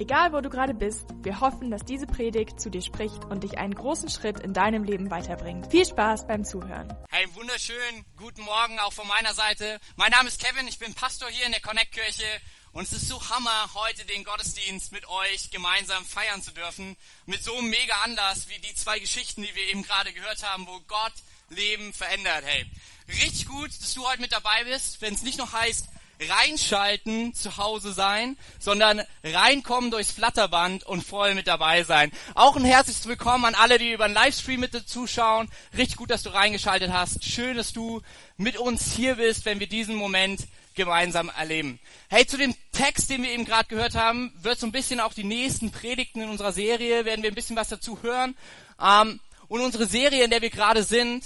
Egal 0.00 0.32
wo 0.32 0.40
du 0.40 0.48
gerade 0.48 0.74
bist, 0.74 1.06
wir 1.22 1.40
hoffen, 1.40 1.72
dass 1.72 1.84
diese 1.84 2.06
Predigt 2.06 2.60
zu 2.60 2.70
dir 2.70 2.82
spricht 2.82 3.24
und 3.24 3.42
dich 3.42 3.58
einen 3.58 3.74
großen 3.74 4.08
Schritt 4.08 4.38
in 4.38 4.52
deinem 4.52 4.84
Leben 4.84 5.10
weiterbringt. 5.10 5.72
Viel 5.72 5.84
Spaß 5.84 6.28
beim 6.28 6.44
Zuhören. 6.44 6.96
Hey, 7.10 7.26
wunderschön, 7.34 8.04
guten 8.16 8.42
Morgen 8.42 8.78
auch 8.78 8.92
von 8.92 9.08
meiner 9.08 9.34
Seite. 9.34 9.80
Mein 9.96 10.12
Name 10.12 10.28
ist 10.28 10.40
Kevin, 10.40 10.68
ich 10.68 10.78
bin 10.78 10.94
Pastor 10.94 11.28
hier 11.28 11.46
in 11.46 11.50
der 11.50 11.60
Connect 11.60 11.90
Kirche 11.90 12.22
und 12.70 12.84
es 12.84 12.92
ist 12.92 13.08
so 13.08 13.20
Hammer, 13.28 13.70
heute 13.74 14.04
den 14.04 14.22
Gottesdienst 14.22 14.92
mit 14.92 15.08
euch 15.08 15.50
gemeinsam 15.50 16.04
feiern 16.04 16.42
zu 16.42 16.52
dürfen. 16.52 16.96
Mit 17.26 17.42
so 17.42 17.56
einem 17.56 17.68
mega 17.68 17.96
Anlass 18.04 18.48
wie 18.48 18.60
die 18.60 18.74
zwei 18.76 19.00
Geschichten, 19.00 19.42
die 19.42 19.54
wir 19.56 19.64
eben 19.64 19.82
gerade 19.82 20.12
gehört 20.12 20.44
haben, 20.44 20.68
wo 20.68 20.78
Gott 20.86 21.14
Leben 21.48 21.92
verändert. 21.92 22.44
Hey, 22.44 22.70
richtig 23.08 23.46
gut, 23.46 23.70
dass 23.70 23.94
du 23.94 24.06
heute 24.06 24.20
mit 24.20 24.30
dabei 24.30 24.62
bist, 24.62 25.02
wenn 25.02 25.14
es 25.14 25.22
nicht 25.22 25.38
noch 25.38 25.52
heißt, 25.52 25.88
reinschalten, 26.20 27.34
zu 27.34 27.56
Hause 27.56 27.92
sein, 27.92 28.36
sondern 28.58 29.02
reinkommen 29.22 29.90
durchs 29.90 30.10
Flatterband 30.10 30.84
und 30.84 31.04
voll 31.04 31.34
mit 31.34 31.46
dabei 31.46 31.84
sein. 31.84 32.10
Auch 32.34 32.56
ein 32.56 32.64
herzliches 32.64 33.06
Willkommen 33.06 33.44
an 33.44 33.54
alle, 33.54 33.78
die 33.78 33.92
über 33.92 34.08
den 34.08 34.14
Livestream 34.14 34.60
mit 34.60 34.88
zuschauen. 34.88 35.48
Richtig 35.76 35.96
gut, 35.96 36.10
dass 36.10 36.22
du 36.22 36.30
reingeschaltet 36.30 36.92
hast. 36.92 37.24
Schön, 37.24 37.56
dass 37.56 37.72
du 37.72 38.02
mit 38.36 38.56
uns 38.56 38.92
hier 38.92 39.16
bist, 39.16 39.44
wenn 39.44 39.60
wir 39.60 39.68
diesen 39.68 39.94
Moment 39.94 40.46
gemeinsam 40.74 41.30
erleben. 41.36 41.78
Hey, 42.08 42.26
zu 42.26 42.36
dem 42.36 42.54
Text, 42.72 43.10
den 43.10 43.22
wir 43.22 43.30
eben 43.30 43.44
gerade 43.44 43.68
gehört 43.68 43.94
haben, 43.94 44.32
wird 44.40 44.58
so 44.58 44.66
ein 44.66 44.72
bisschen 44.72 45.00
auch 45.00 45.12
die 45.12 45.24
nächsten 45.24 45.70
Predigten 45.70 46.22
in 46.22 46.30
unserer 46.30 46.52
Serie, 46.52 47.04
werden 47.04 47.22
wir 47.22 47.30
ein 47.30 47.34
bisschen 47.34 47.56
was 47.56 47.68
dazu 47.68 48.02
hören. 48.02 48.36
Ähm, 48.80 49.20
und 49.48 49.60
unsere 49.60 49.86
Serie, 49.86 50.24
in 50.24 50.30
der 50.30 50.42
wir 50.42 50.50
gerade 50.50 50.84
sind, 50.84 51.24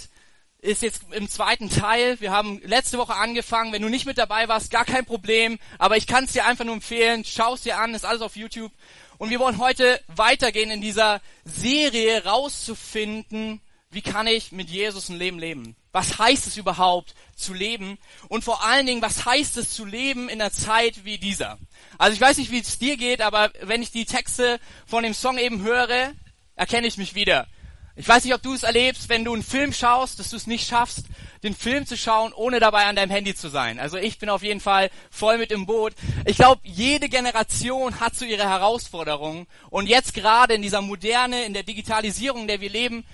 ist 0.63 0.81
jetzt 0.83 1.03
im 1.11 1.29
zweiten 1.29 1.69
Teil. 1.69 2.21
Wir 2.21 2.31
haben 2.31 2.61
letzte 2.65 2.97
Woche 2.97 3.17
angefangen. 3.17 3.73
Wenn 3.73 3.83
du 3.83 3.89
nicht 3.89 4.07
mit 4.07 4.17
dabei 4.17 4.49
warst, 4.49 4.71
gar 4.71 4.85
kein 4.85 5.05
Problem. 5.05 5.59
Aber 5.79 5.97
ich 5.97 6.07
kann 6.07 6.25
es 6.25 6.33
dir 6.33 6.47
einfach 6.47 6.65
nur 6.65 6.75
empfehlen. 6.75 7.25
Schau 7.25 7.55
es 7.55 7.63
dir 7.63 7.79
an, 7.79 7.95
ist 7.95 8.05
alles 8.05 8.23
auf 8.23 8.37
YouTube. 8.37 8.73
Und 9.19 9.31
wir 9.31 9.41
wollen 9.41 9.59
heute 9.59 10.01
weitergehen 10.07 10.71
in 10.71 10.81
dieser 10.81 11.21
Serie 11.45 12.25
rauszufinden, 12.25 13.61
wie 13.91 14.03
kann 14.03 14.27
ich 14.27 14.53
mit 14.53 14.71
Jesus 14.71 15.11
ein 15.11 15.19
Leben 15.19 15.39
leben? 15.39 15.77
Was 15.91 16.19
heißt 16.19 16.47
es 16.47 16.57
überhaupt 16.57 17.15
zu 17.37 17.53
leben? 17.53 17.99
Und 18.29 18.43
vor 18.43 18.65
allen 18.65 18.87
Dingen, 18.87 19.03
was 19.03 19.27
heißt 19.27 19.59
es 19.59 19.75
zu 19.75 19.85
leben 19.85 20.31
in 20.31 20.41
einer 20.41 20.51
Zeit 20.51 21.05
wie 21.05 21.19
dieser? 21.19 21.59
Also 21.99 22.15
ich 22.15 22.21
weiß 22.21 22.39
nicht, 22.39 22.51
wie 22.51 22.61
es 22.61 22.79
dir 22.79 22.97
geht, 22.97 23.21
aber 23.21 23.53
wenn 23.61 23.83
ich 23.83 23.91
die 23.91 24.07
Texte 24.07 24.59
von 24.87 25.03
dem 25.03 25.13
Song 25.13 25.37
eben 25.37 25.63
höre, 25.63 26.13
erkenne 26.57 26.87
ich 26.87 26.97
mich 26.97 27.15
wieder. 27.15 27.47
Ich 27.95 28.09
weiß 28.09 28.25
nicht, 28.25 28.35
ob 28.35 28.43
du 28.43 28.55
es 28.55 28.63
erlebst, 28.63 29.11
wenn 29.11 29.25
du 29.25 29.35
einen 29.35 29.43
Film 29.43 29.73
schaust, 29.73 30.19
dass 30.19 30.31
du 30.31 30.37
es 30.37 30.47
nicht 30.47 30.67
schaffst, 30.67 31.05
den 31.43 31.55
Film 31.55 31.87
zu 31.87 31.97
schauen, 31.97 32.33
ohne 32.33 32.59
dabei 32.59 32.87
an 32.87 32.97
deinem 32.97 33.11
Handy 33.11 33.35
zu 33.35 33.49
sein. 33.49 33.79
Also 33.79 33.99
ich 33.99 34.19
bin 34.19 34.31
auf 34.31 34.43
jeden 34.43 34.61
Fall 34.61 34.91
voll 35.11 35.37
mit 35.37 35.51
im 35.51 35.67
Boot. 35.67 35.93
Ich 36.25 36.37
glaube, 36.37 36.63
jede 36.65 37.11
Generation 37.11 38.01
hat 38.01 38.15
so 38.15 38.25
ihre 38.25 38.49
Herausforderungen. 38.49 39.47
Und 39.69 39.89
jetzt 39.89 40.15
gerade 40.15 40.55
in 40.55 40.63
dieser 40.63 40.81
Moderne, 40.81 41.45
in 41.45 41.53
der 41.53 41.65
Digitalisierung, 41.65 42.43
in 42.43 42.49
der 42.49 42.63
wir 42.63 42.71
leben, 42.71 43.05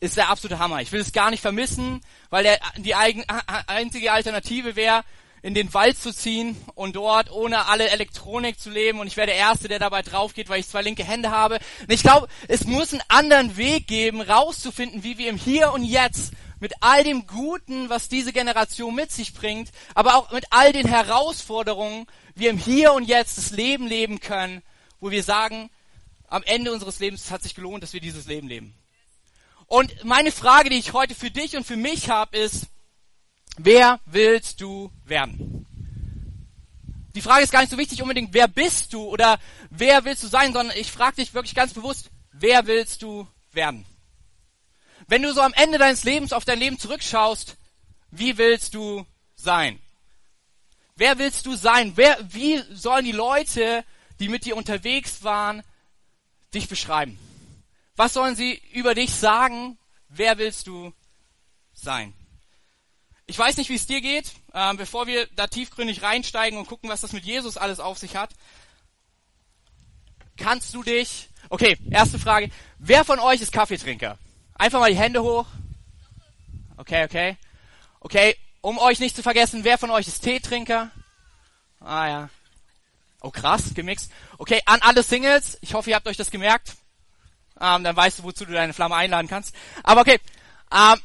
ist 0.00 0.16
der 0.16 0.28
absolute 0.28 0.58
Hammer. 0.58 0.82
Ich 0.82 0.90
will 0.90 1.00
es 1.00 1.12
gar 1.12 1.30
nicht 1.30 1.40
vermissen, 1.40 2.00
weil 2.30 2.42
der, 2.42 2.58
die 2.76 2.96
eigen, 2.96 3.24
einzige 3.66 4.12
Alternative 4.12 4.74
wäre, 4.74 5.04
in 5.44 5.52
den 5.52 5.74
Wald 5.74 5.98
zu 5.98 6.10
ziehen 6.10 6.56
und 6.74 6.96
dort 6.96 7.30
ohne 7.30 7.66
alle 7.66 7.90
Elektronik 7.90 8.58
zu 8.58 8.70
leben 8.70 8.98
und 8.98 9.08
ich 9.08 9.18
wäre 9.18 9.26
der 9.26 9.36
Erste, 9.36 9.68
der 9.68 9.78
dabei 9.78 10.00
drauf 10.00 10.32
geht, 10.32 10.48
weil 10.48 10.58
ich 10.58 10.66
zwei 10.66 10.80
linke 10.80 11.04
Hände 11.04 11.30
habe. 11.30 11.58
Und 11.82 11.92
ich 11.92 12.02
glaube, 12.02 12.28
es 12.48 12.64
muss 12.64 12.94
einen 12.94 13.02
anderen 13.08 13.58
Weg 13.58 13.86
geben, 13.86 14.22
rauszufinden, 14.22 15.04
wie 15.04 15.18
wir 15.18 15.28
im 15.28 15.36
Hier 15.36 15.74
und 15.74 15.84
Jetzt 15.84 16.32
mit 16.60 16.72
all 16.80 17.04
dem 17.04 17.26
Guten, 17.26 17.90
was 17.90 18.08
diese 18.08 18.32
Generation 18.32 18.94
mit 18.94 19.12
sich 19.12 19.34
bringt, 19.34 19.68
aber 19.94 20.16
auch 20.16 20.32
mit 20.32 20.46
all 20.48 20.72
den 20.72 20.88
Herausforderungen, 20.88 22.06
wir 22.34 22.48
im 22.48 22.56
Hier 22.56 22.94
und 22.94 23.04
Jetzt 23.04 23.36
das 23.36 23.50
Leben 23.50 23.86
leben 23.86 24.20
können, 24.20 24.62
wo 24.98 25.10
wir 25.10 25.22
sagen, 25.22 25.68
am 26.26 26.42
Ende 26.44 26.72
unseres 26.72 27.00
Lebens 27.00 27.30
hat 27.30 27.42
sich 27.42 27.54
gelohnt, 27.54 27.82
dass 27.82 27.92
wir 27.92 28.00
dieses 28.00 28.24
Leben 28.24 28.48
leben. 28.48 28.74
Und 29.66 30.06
meine 30.06 30.32
Frage, 30.32 30.70
die 30.70 30.78
ich 30.78 30.94
heute 30.94 31.14
für 31.14 31.30
dich 31.30 31.54
und 31.54 31.66
für 31.66 31.76
mich 31.76 32.08
habe, 32.08 32.34
ist, 32.38 32.68
Wer 33.56 34.00
willst 34.06 34.60
du 34.60 34.90
werden? 35.04 35.66
Die 37.14 37.20
Frage 37.20 37.44
ist 37.44 37.52
gar 37.52 37.60
nicht 37.60 37.70
so 37.70 37.78
wichtig 37.78 38.02
unbedingt, 38.02 38.34
wer 38.34 38.48
bist 38.48 38.92
du 38.92 39.04
oder 39.04 39.38
wer 39.70 40.04
willst 40.04 40.24
du 40.24 40.26
sein, 40.26 40.52
sondern 40.52 40.76
ich 40.76 40.90
frage 40.90 41.16
dich 41.16 41.32
wirklich 41.32 41.54
ganz 41.54 41.72
bewusst, 41.72 42.10
wer 42.32 42.66
willst 42.66 43.02
du 43.02 43.28
werden? 43.52 43.86
Wenn 45.06 45.22
du 45.22 45.32
so 45.32 45.40
am 45.40 45.52
Ende 45.52 45.78
deines 45.78 46.02
Lebens 46.02 46.32
auf 46.32 46.44
dein 46.44 46.58
Leben 46.58 46.78
zurückschaust, 46.78 47.56
wie 48.10 48.36
willst 48.38 48.74
du 48.74 49.06
sein? 49.36 49.78
Wer 50.96 51.18
willst 51.18 51.46
du 51.46 51.54
sein? 51.54 51.92
Wer, 51.96 52.18
wie 52.32 52.62
sollen 52.72 53.04
die 53.04 53.12
Leute, 53.12 53.84
die 54.18 54.28
mit 54.28 54.44
dir 54.44 54.56
unterwegs 54.56 55.22
waren, 55.22 55.62
dich 56.52 56.68
beschreiben? 56.68 57.18
Was 57.96 58.14
sollen 58.14 58.34
sie 58.34 58.60
über 58.72 58.94
dich 58.94 59.12
sagen? 59.14 59.78
Wer 60.08 60.38
willst 60.38 60.66
du 60.66 60.92
sein? 61.72 62.12
Ich 63.26 63.38
weiß 63.38 63.56
nicht, 63.56 63.70
wie 63.70 63.74
es 63.74 63.86
dir 63.86 64.00
geht, 64.00 64.32
äh, 64.52 64.74
bevor 64.74 65.06
wir 65.06 65.26
da 65.34 65.46
tiefgründig 65.46 66.02
reinsteigen 66.02 66.58
und 66.58 66.66
gucken, 66.66 66.90
was 66.90 67.00
das 67.00 67.12
mit 67.12 67.24
Jesus 67.24 67.56
alles 67.56 67.80
auf 67.80 67.98
sich 67.98 68.16
hat. 68.16 68.30
Kannst 70.36 70.74
du 70.74 70.82
dich, 70.82 71.30
okay, 71.48 71.78
erste 71.90 72.18
Frage, 72.18 72.50
wer 72.78 73.04
von 73.04 73.20
euch 73.20 73.40
ist 73.40 73.52
Kaffeetrinker? 73.52 74.18
Einfach 74.54 74.80
mal 74.80 74.90
die 74.90 74.98
Hände 74.98 75.22
hoch. 75.22 75.46
Okay, 76.76 77.04
okay. 77.04 77.36
Okay, 78.00 78.36
um 78.60 78.78
euch 78.78 79.00
nicht 79.00 79.16
zu 79.16 79.22
vergessen, 79.22 79.64
wer 79.64 79.78
von 79.78 79.90
euch 79.90 80.08
ist 80.08 80.20
Teetrinker? 80.20 80.90
Ah 81.80 82.08
ja. 82.08 82.30
Oh 83.20 83.30
krass, 83.30 83.72
gemixt. 83.74 84.12
Okay, 84.36 84.60
an 84.66 84.82
alle 84.82 85.02
Singles, 85.02 85.56
ich 85.62 85.72
hoffe, 85.74 85.90
ihr 85.90 85.96
habt 85.96 86.08
euch 86.08 86.16
das 86.16 86.30
gemerkt. 86.30 86.74
Ähm, 87.60 87.84
dann 87.84 87.96
weißt 87.96 88.18
du, 88.18 88.22
wozu 88.24 88.44
du 88.44 88.52
deine 88.52 88.74
Flamme 88.74 88.96
einladen 88.96 89.28
kannst. 89.28 89.54
Aber 89.82 90.02
okay, 90.02 90.20
ähm, 90.72 91.00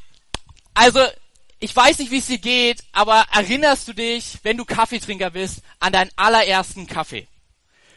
also 0.74 1.00
ich 1.60 1.76
weiß 1.76 2.00
nicht, 2.00 2.12
wie 2.12 2.20
es 2.20 2.28
dir 2.28 2.38
geht, 2.38 2.84
aber 2.94 3.26
erinnerst 3.34 3.88
du 3.88 3.94
dich, 3.94 4.40
wenn 4.44 4.58
du 4.58 4.66
Kaffeetrinker 4.66 5.32
bist, 5.32 5.62
an 5.80 5.92
deinen 5.92 6.12
allerersten 6.16 6.88
Kaffee? 6.88 7.28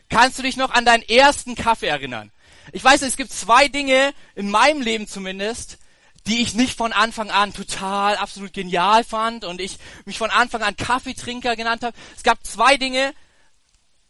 Kannst 0.08 0.38
du 0.38 0.42
dich 0.42 0.56
noch 0.56 0.70
an 0.70 0.84
deinen 0.84 1.02
ersten 1.04 1.54
Kaffee 1.54 1.86
erinnern? 1.86 2.32
Ich 2.72 2.82
weiß, 2.82 3.02
es 3.02 3.16
gibt 3.16 3.32
zwei 3.32 3.68
Dinge 3.68 4.12
in 4.34 4.50
meinem 4.50 4.82
Leben 4.82 5.06
zumindest, 5.06 5.78
die 6.26 6.42
ich 6.42 6.54
nicht 6.54 6.76
von 6.76 6.92
Anfang 6.92 7.30
an 7.30 7.52
total 7.52 8.16
absolut 8.16 8.52
genial 8.52 9.04
fand 9.04 9.44
und 9.44 9.60
ich 9.60 9.78
mich 10.04 10.18
von 10.18 10.30
Anfang 10.30 10.62
an 10.62 10.76
Kaffeetrinker 10.76 11.56
genannt 11.56 11.82
habe. 11.82 11.96
Es 12.16 12.22
gab 12.22 12.44
zwei 12.44 12.76
Dinge, 12.76 13.14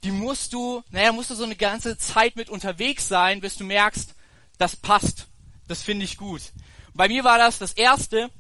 die 0.05 0.11
musst 0.11 0.53
du, 0.53 0.83
naja, 0.91 1.13
musst 1.13 1.31
du 1.31 1.35
so 1.35 1.45
eine 1.45 1.57
ganze 1.57 1.97
Zeit 1.97 2.37
mit 2.37 2.51
unterwegs 2.51 3.07
sein, 3.09 3.41
bis 3.41 3.57
du 3.57 3.65
merkst, 3.65 4.15
das 4.59 4.77
passt. 4.77 5.27
Das 5.69 5.83
finde 5.83 6.05
ich 6.05 6.17
gut. 6.17 6.43
Bei 6.95 7.09
mir 7.09 7.25
war 7.25 7.39
das 7.39 7.59
das 7.59 7.73
erste, 7.73 8.31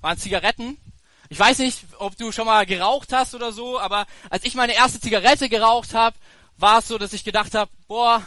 waren 0.00 0.18
Zigaretten. 0.18 0.76
Ich 1.28 1.38
weiß 1.38 1.58
nicht, 1.58 1.84
ob 1.98 2.16
du 2.16 2.30
schon 2.30 2.46
mal 2.46 2.66
geraucht 2.66 3.12
hast 3.12 3.34
oder 3.34 3.52
so, 3.52 3.80
aber 3.80 4.06
als 4.28 4.44
ich 4.44 4.54
meine 4.54 4.74
erste 4.74 5.00
Zigarette 5.00 5.48
geraucht 5.48 5.94
habe, 5.94 6.16
war 6.58 6.80
es 6.80 6.88
so, 6.88 6.98
dass 6.98 7.12
ich 7.14 7.24
gedacht 7.24 7.54
habe, 7.54 7.70
boah, 7.88 8.22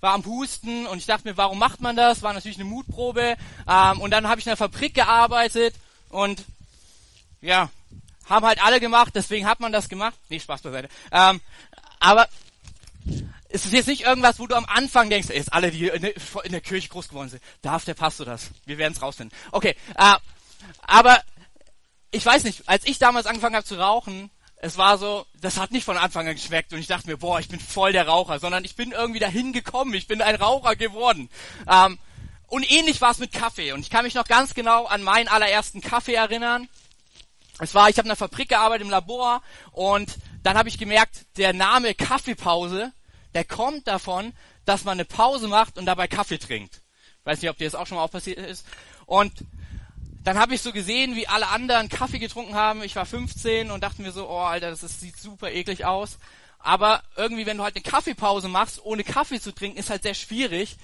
war 0.00 0.14
am 0.14 0.24
Husten 0.24 0.86
und 0.86 0.98
ich 0.98 1.06
dachte 1.06 1.28
mir, 1.28 1.36
warum 1.36 1.58
macht 1.58 1.80
man 1.80 1.96
das? 1.96 2.22
War 2.22 2.32
natürlich 2.32 2.58
eine 2.58 2.68
Mutprobe. 2.68 3.36
Ähm, 3.68 4.00
und 4.00 4.10
dann 4.10 4.28
habe 4.28 4.40
ich 4.40 4.46
in 4.46 4.50
einer 4.50 4.56
Fabrik 4.56 4.94
gearbeitet 4.94 5.74
und 6.08 6.44
ja, 7.40 7.70
haben 8.28 8.46
halt 8.46 8.62
alle 8.62 8.80
gemacht, 8.80 9.12
deswegen 9.14 9.46
hat 9.46 9.60
man 9.60 9.72
das 9.72 9.88
gemacht. 9.88 10.16
Nee, 10.28 10.40
Spaß 10.40 10.62
beiseite. 10.62 10.88
Ähm, 11.10 11.40
aber 12.00 12.28
es 13.48 13.64
ist 13.64 13.72
jetzt 13.72 13.88
nicht 13.88 14.02
irgendwas, 14.02 14.38
wo 14.38 14.46
du 14.46 14.54
am 14.54 14.66
Anfang 14.66 15.08
denkst, 15.08 15.30
ey, 15.30 15.38
ist 15.38 15.52
alle, 15.52 15.70
die 15.70 15.88
in 15.88 16.02
der, 16.50 16.60
Kirche 16.60 16.88
groß 16.88 17.08
geworden 17.08 17.30
sind, 17.30 17.42
darf 17.62 17.84
der 17.84 17.94
Pastor 17.94 18.26
das? 18.26 18.50
Wir 18.66 18.78
werden 18.78 18.92
es 18.92 19.02
rausfinden. 19.02 19.36
Okay, 19.52 19.74
äh, 19.96 20.14
aber 20.82 21.22
ich 22.10 22.24
weiß 22.24 22.44
nicht, 22.44 22.68
als 22.68 22.86
ich 22.86 22.98
damals 22.98 23.26
angefangen 23.26 23.56
habe 23.56 23.64
zu 23.64 23.78
rauchen, 23.78 24.30
es 24.60 24.76
war 24.76 24.98
so, 24.98 25.24
das 25.40 25.58
hat 25.58 25.70
nicht 25.70 25.84
von 25.84 25.96
Anfang 25.96 26.26
an 26.26 26.34
geschmeckt 26.34 26.72
und 26.72 26.80
ich 26.80 26.88
dachte 26.88 27.08
mir, 27.08 27.16
boah, 27.16 27.38
ich 27.38 27.48
bin 27.48 27.60
voll 27.60 27.92
der 27.92 28.08
Raucher, 28.08 28.38
sondern 28.38 28.64
ich 28.64 28.76
bin 28.76 28.92
irgendwie 28.92 29.20
dahin 29.20 29.52
gekommen, 29.52 29.94
ich 29.94 30.08
bin 30.08 30.20
ein 30.20 30.34
Raucher 30.34 30.74
geworden. 30.76 31.30
Ähm, 31.70 31.98
und 32.48 32.70
ähnlich 32.70 33.00
war 33.00 33.12
es 33.12 33.18
mit 33.18 33.32
Kaffee 33.32 33.72
und 33.72 33.80
ich 33.80 33.90
kann 33.90 34.04
mich 34.04 34.14
noch 34.14 34.24
ganz 34.24 34.54
genau 34.54 34.86
an 34.86 35.02
meinen 35.02 35.28
allerersten 35.28 35.80
Kaffee 35.80 36.14
erinnern. 36.14 36.68
Es 37.60 37.74
war, 37.74 37.88
ich 37.88 37.98
habe 37.98 38.06
in 38.06 38.10
einer 38.10 38.16
Fabrik 38.16 38.48
gearbeitet 38.48 38.84
im 38.84 38.90
Labor 38.90 39.42
und 39.72 40.16
dann 40.42 40.56
habe 40.56 40.68
ich 40.68 40.78
gemerkt, 40.78 41.26
der 41.36 41.52
Name 41.52 41.94
Kaffeepause, 41.94 42.92
der 43.34 43.44
kommt 43.44 43.86
davon, 43.86 44.32
dass 44.64 44.84
man 44.84 44.92
eine 44.92 45.04
Pause 45.04 45.48
macht 45.48 45.78
und 45.78 45.86
dabei 45.86 46.08
Kaffee 46.08 46.38
trinkt. 46.38 46.82
Weiß 47.24 47.40
nicht, 47.40 47.50
ob 47.50 47.58
dir 47.58 47.64
das 47.64 47.74
auch 47.74 47.86
schon 47.86 47.96
mal 47.96 48.04
auch 48.04 48.10
passiert 48.10 48.38
ist. 48.38 48.66
Und 49.06 49.32
dann 50.24 50.38
habe 50.38 50.54
ich 50.54 50.62
so 50.62 50.72
gesehen, 50.72 51.16
wie 51.16 51.28
alle 51.28 51.48
anderen 51.48 51.88
Kaffee 51.88 52.18
getrunken 52.18 52.54
haben. 52.54 52.82
Ich 52.82 52.96
war 52.96 53.06
15 53.06 53.70
und 53.70 53.82
dachte 53.82 54.02
mir 54.02 54.12
so, 54.12 54.28
oh 54.28 54.40
Alter, 54.40 54.70
das 54.70 54.82
ist, 54.82 55.00
sieht 55.00 55.16
super 55.18 55.50
eklig 55.50 55.84
aus. 55.84 56.18
Aber 56.58 57.02
irgendwie, 57.16 57.46
wenn 57.46 57.56
du 57.56 57.64
halt 57.64 57.76
eine 57.76 57.82
Kaffeepause 57.82 58.48
machst, 58.48 58.84
ohne 58.84 59.04
Kaffee 59.04 59.40
zu 59.40 59.54
trinken, 59.54 59.78
ist 59.78 59.90
halt 59.90 60.02
sehr 60.02 60.14
schwierig. 60.14 60.76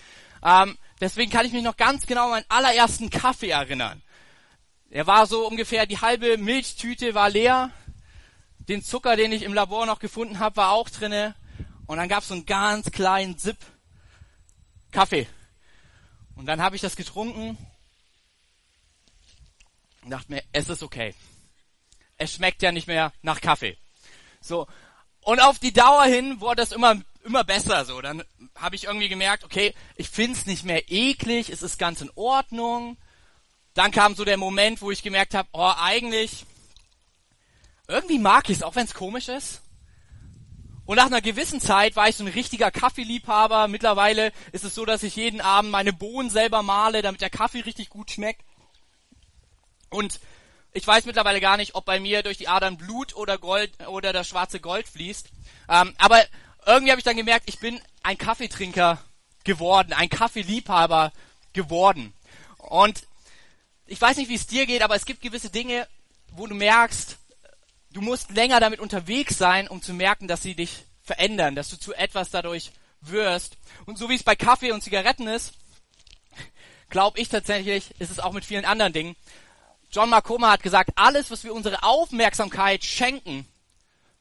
Ähm, 0.42 0.78
deswegen 1.00 1.30
kann 1.30 1.46
ich 1.46 1.52
mich 1.52 1.64
noch 1.64 1.76
ganz 1.76 2.06
genau 2.06 2.24
an 2.26 2.30
meinen 2.30 2.44
allerersten 2.48 3.10
Kaffee 3.10 3.50
erinnern. 3.50 4.02
Er 4.90 5.06
war 5.06 5.26
so 5.26 5.46
ungefähr, 5.46 5.86
die 5.86 6.00
halbe 6.00 6.38
Milchtüte 6.38 7.14
war 7.14 7.28
leer. 7.28 7.70
Den 8.68 8.82
Zucker, 8.82 9.16
den 9.16 9.32
ich 9.32 9.42
im 9.42 9.52
Labor 9.52 9.86
noch 9.86 9.98
gefunden 9.98 10.38
habe, 10.38 10.56
war 10.56 10.72
auch 10.72 10.88
drinne. 10.88 11.34
Und 11.86 11.98
dann 11.98 12.08
gab 12.08 12.22
es 12.22 12.28
so 12.28 12.34
einen 12.34 12.46
ganz 12.46 12.90
kleinen 12.90 13.38
Sip 13.38 13.58
Kaffee. 14.90 15.26
Und 16.36 16.46
dann 16.46 16.62
habe 16.62 16.76
ich 16.76 16.82
das 16.82 16.96
getrunken 16.96 17.58
und 20.02 20.10
dachte 20.10 20.32
mir, 20.32 20.42
es 20.52 20.68
ist 20.68 20.82
okay. 20.82 21.14
Es 22.16 22.34
schmeckt 22.34 22.62
ja 22.62 22.72
nicht 22.72 22.86
mehr 22.86 23.12
nach 23.22 23.40
Kaffee. 23.40 23.76
So. 24.40 24.66
Und 25.20 25.40
auf 25.40 25.58
die 25.58 25.72
Dauer 25.72 26.04
hin 26.04 26.40
wurde 26.40 26.56
das 26.56 26.72
immer, 26.72 27.00
immer 27.24 27.44
besser, 27.44 27.84
so. 27.84 28.00
Dann 28.00 28.22
habe 28.54 28.76
ich 28.76 28.84
irgendwie 28.84 29.08
gemerkt, 29.08 29.44
okay, 29.44 29.74
ich 29.96 30.08
find's 30.08 30.46
nicht 30.46 30.64
mehr 30.64 30.90
eklig, 30.90 31.50
es 31.50 31.62
ist 31.62 31.78
ganz 31.78 32.00
in 32.00 32.10
Ordnung. 32.14 32.96
Dann 33.72 33.90
kam 33.90 34.14
so 34.14 34.24
der 34.24 34.36
Moment, 34.36 34.80
wo 34.82 34.90
ich 34.90 35.02
gemerkt 35.02 35.34
habe, 35.34 35.48
oh, 35.52 35.72
eigentlich, 35.76 36.44
irgendwie 37.88 38.18
mag 38.18 38.48
ich 38.48 38.58
es, 38.58 38.62
auch 38.62 38.76
wenn 38.76 38.86
es 38.86 38.94
komisch 38.94 39.28
ist. 39.28 39.63
Und 40.86 40.96
nach 40.96 41.06
einer 41.06 41.22
gewissen 41.22 41.60
Zeit 41.60 41.96
war 41.96 42.08
ich 42.08 42.16
so 42.16 42.24
ein 42.24 42.32
richtiger 42.32 42.70
Kaffeeliebhaber. 42.70 43.68
Mittlerweile 43.68 44.32
ist 44.52 44.64
es 44.64 44.74
so, 44.74 44.84
dass 44.84 45.02
ich 45.02 45.16
jeden 45.16 45.40
Abend 45.40 45.70
meine 45.70 45.92
Bohnen 45.92 46.28
selber 46.28 46.62
male, 46.62 47.00
damit 47.00 47.22
der 47.22 47.30
Kaffee 47.30 47.60
richtig 47.60 47.88
gut 47.88 48.10
schmeckt. 48.10 48.42
Und 49.88 50.20
ich 50.72 50.86
weiß 50.86 51.06
mittlerweile 51.06 51.40
gar 51.40 51.56
nicht, 51.56 51.74
ob 51.74 51.84
bei 51.84 52.00
mir 52.00 52.22
durch 52.22 52.36
die 52.36 52.48
Adern 52.48 52.76
Blut 52.76 53.14
oder 53.16 53.38
Gold 53.38 53.70
oder 53.86 54.12
das 54.12 54.28
schwarze 54.28 54.60
Gold 54.60 54.88
fließt. 54.88 55.30
Ähm, 55.70 55.94
aber 55.98 56.22
irgendwie 56.66 56.90
habe 56.90 57.00
ich 57.00 57.04
dann 57.04 57.16
gemerkt, 57.16 57.48
ich 57.48 57.60
bin 57.60 57.80
ein 58.02 58.18
Kaffeetrinker 58.18 59.02
geworden, 59.44 59.92
ein 59.92 60.08
Kaffeeliebhaber 60.08 61.12
geworden. 61.52 62.12
Und 62.58 63.06
ich 63.86 64.00
weiß 64.00 64.16
nicht, 64.16 64.28
wie 64.28 64.34
es 64.34 64.46
dir 64.46 64.66
geht, 64.66 64.82
aber 64.82 64.96
es 64.96 65.06
gibt 65.06 65.22
gewisse 65.22 65.50
Dinge, 65.50 65.86
wo 66.32 66.46
du 66.46 66.54
merkst, 66.54 67.18
du 67.94 68.00
musst 68.02 68.30
länger 68.32 68.60
damit 68.60 68.80
unterwegs 68.80 69.38
sein, 69.38 69.68
um 69.68 69.80
zu 69.80 69.94
merken, 69.94 70.28
dass 70.28 70.42
sie 70.42 70.54
dich 70.54 70.84
verändern, 71.02 71.54
dass 71.54 71.70
du 71.70 71.78
zu 71.78 71.94
etwas 71.94 72.30
dadurch 72.30 72.72
wirst. 73.00 73.56
Und 73.86 73.98
so 73.98 74.08
wie 74.10 74.16
es 74.16 74.22
bei 74.22 74.36
Kaffee 74.36 74.72
und 74.72 74.82
Zigaretten 74.82 75.26
ist, 75.28 75.54
glaube 76.90 77.18
ich 77.20 77.28
tatsächlich, 77.28 77.94
ist 77.98 78.10
es 78.10 78.18
auch 78.20 78.32
mit 78.32 78.44
vielen 78.44 78.64
anderen 78.64 78.92
Dingen. 78.92 79.16
John 79.90 80.10
Markoma 80.10 80.50
hat 80.50 80.62
gesagt, 80.62 80.90
alles, 80.96 81.30
was 81.30 81.44
wir 81.44 81.54
unsere 81.54 81.82
Aufmerksamkeit 81.84 82.84
schenken, 82.84 83.46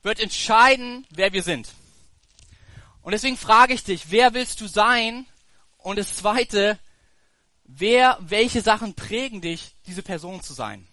wird 0.03 0.19
entscheiden, 0.19 1.07
wer 1.09 1.33
wir 1.33 1.41
sind. 1.43 1.69
Und 3.01 3.11
deswegen 3.11 3.37
frage 3.37 3.73
ich 3.73 3.83
dich, 3.83 4.11
wer 4.11 4.33
willst 4.33 4.61
du 4.61 4.67
sein? 4.67 5.25
Und 5.77 5.97
das 5.97 6.15
zweite, 6.15 6.77
wer, 7.63 8.17
welche 8.21 8.61
Sachen 8.61 8.93
prägen 8.93 9.41
dich, 9.41 9.73
diese 9.87 10.03
Person 10.03 10.41
zu 10.41 10.53
sein? 10.53 10.87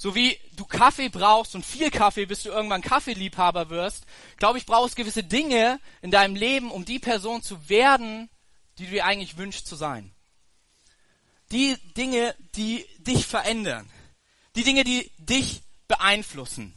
So 0.00 0.14
wie 0.14 0.38
du 0.56 0.64
Kaffee 0.64 1.10
brauchst 1.10 1.54
und 1.54 1.66
viel 1.66 1.90
Kaffee, 1.90 2.24
bis 2.24 2.44
du 2.44 2.48
irgendwann 2.48 2.80
Kaffeeliebhaber 2.80 3.68
wirst, 3.68 4.06
glaube 4.38 4.56
ich, 4.56 4.64
brauchst 4.64 4.96
gewisse 4.96 5.22
Dinge 5.22 5.78
in 6.00 6.10
deinem 6.10 6.36
Leben, 6.36 6.70
um 6.70 6.86
die 6.86 6.98
Person 6.98 7.42
zu 7.42 7.68
werden, 7.68 8.30
die 8.78 8.86
du 8.86 8.92
dir 8.92 9.04
eigentlich 9.04 9.36
wünschst 9.36 9.66
zu 9.66 9.76
sein 9.76 10.14
die 11.52 11.76
Dinge, 11.96 12.34
die 12.54 12.86
dich 12.98 13.26
verändern. 13.26 13.88
Die 14.56 14.64
Dinge, 14.64 14.84
die 14.84 15.10
dich 15.18 15.62
beeinflussen. 15.88 16.74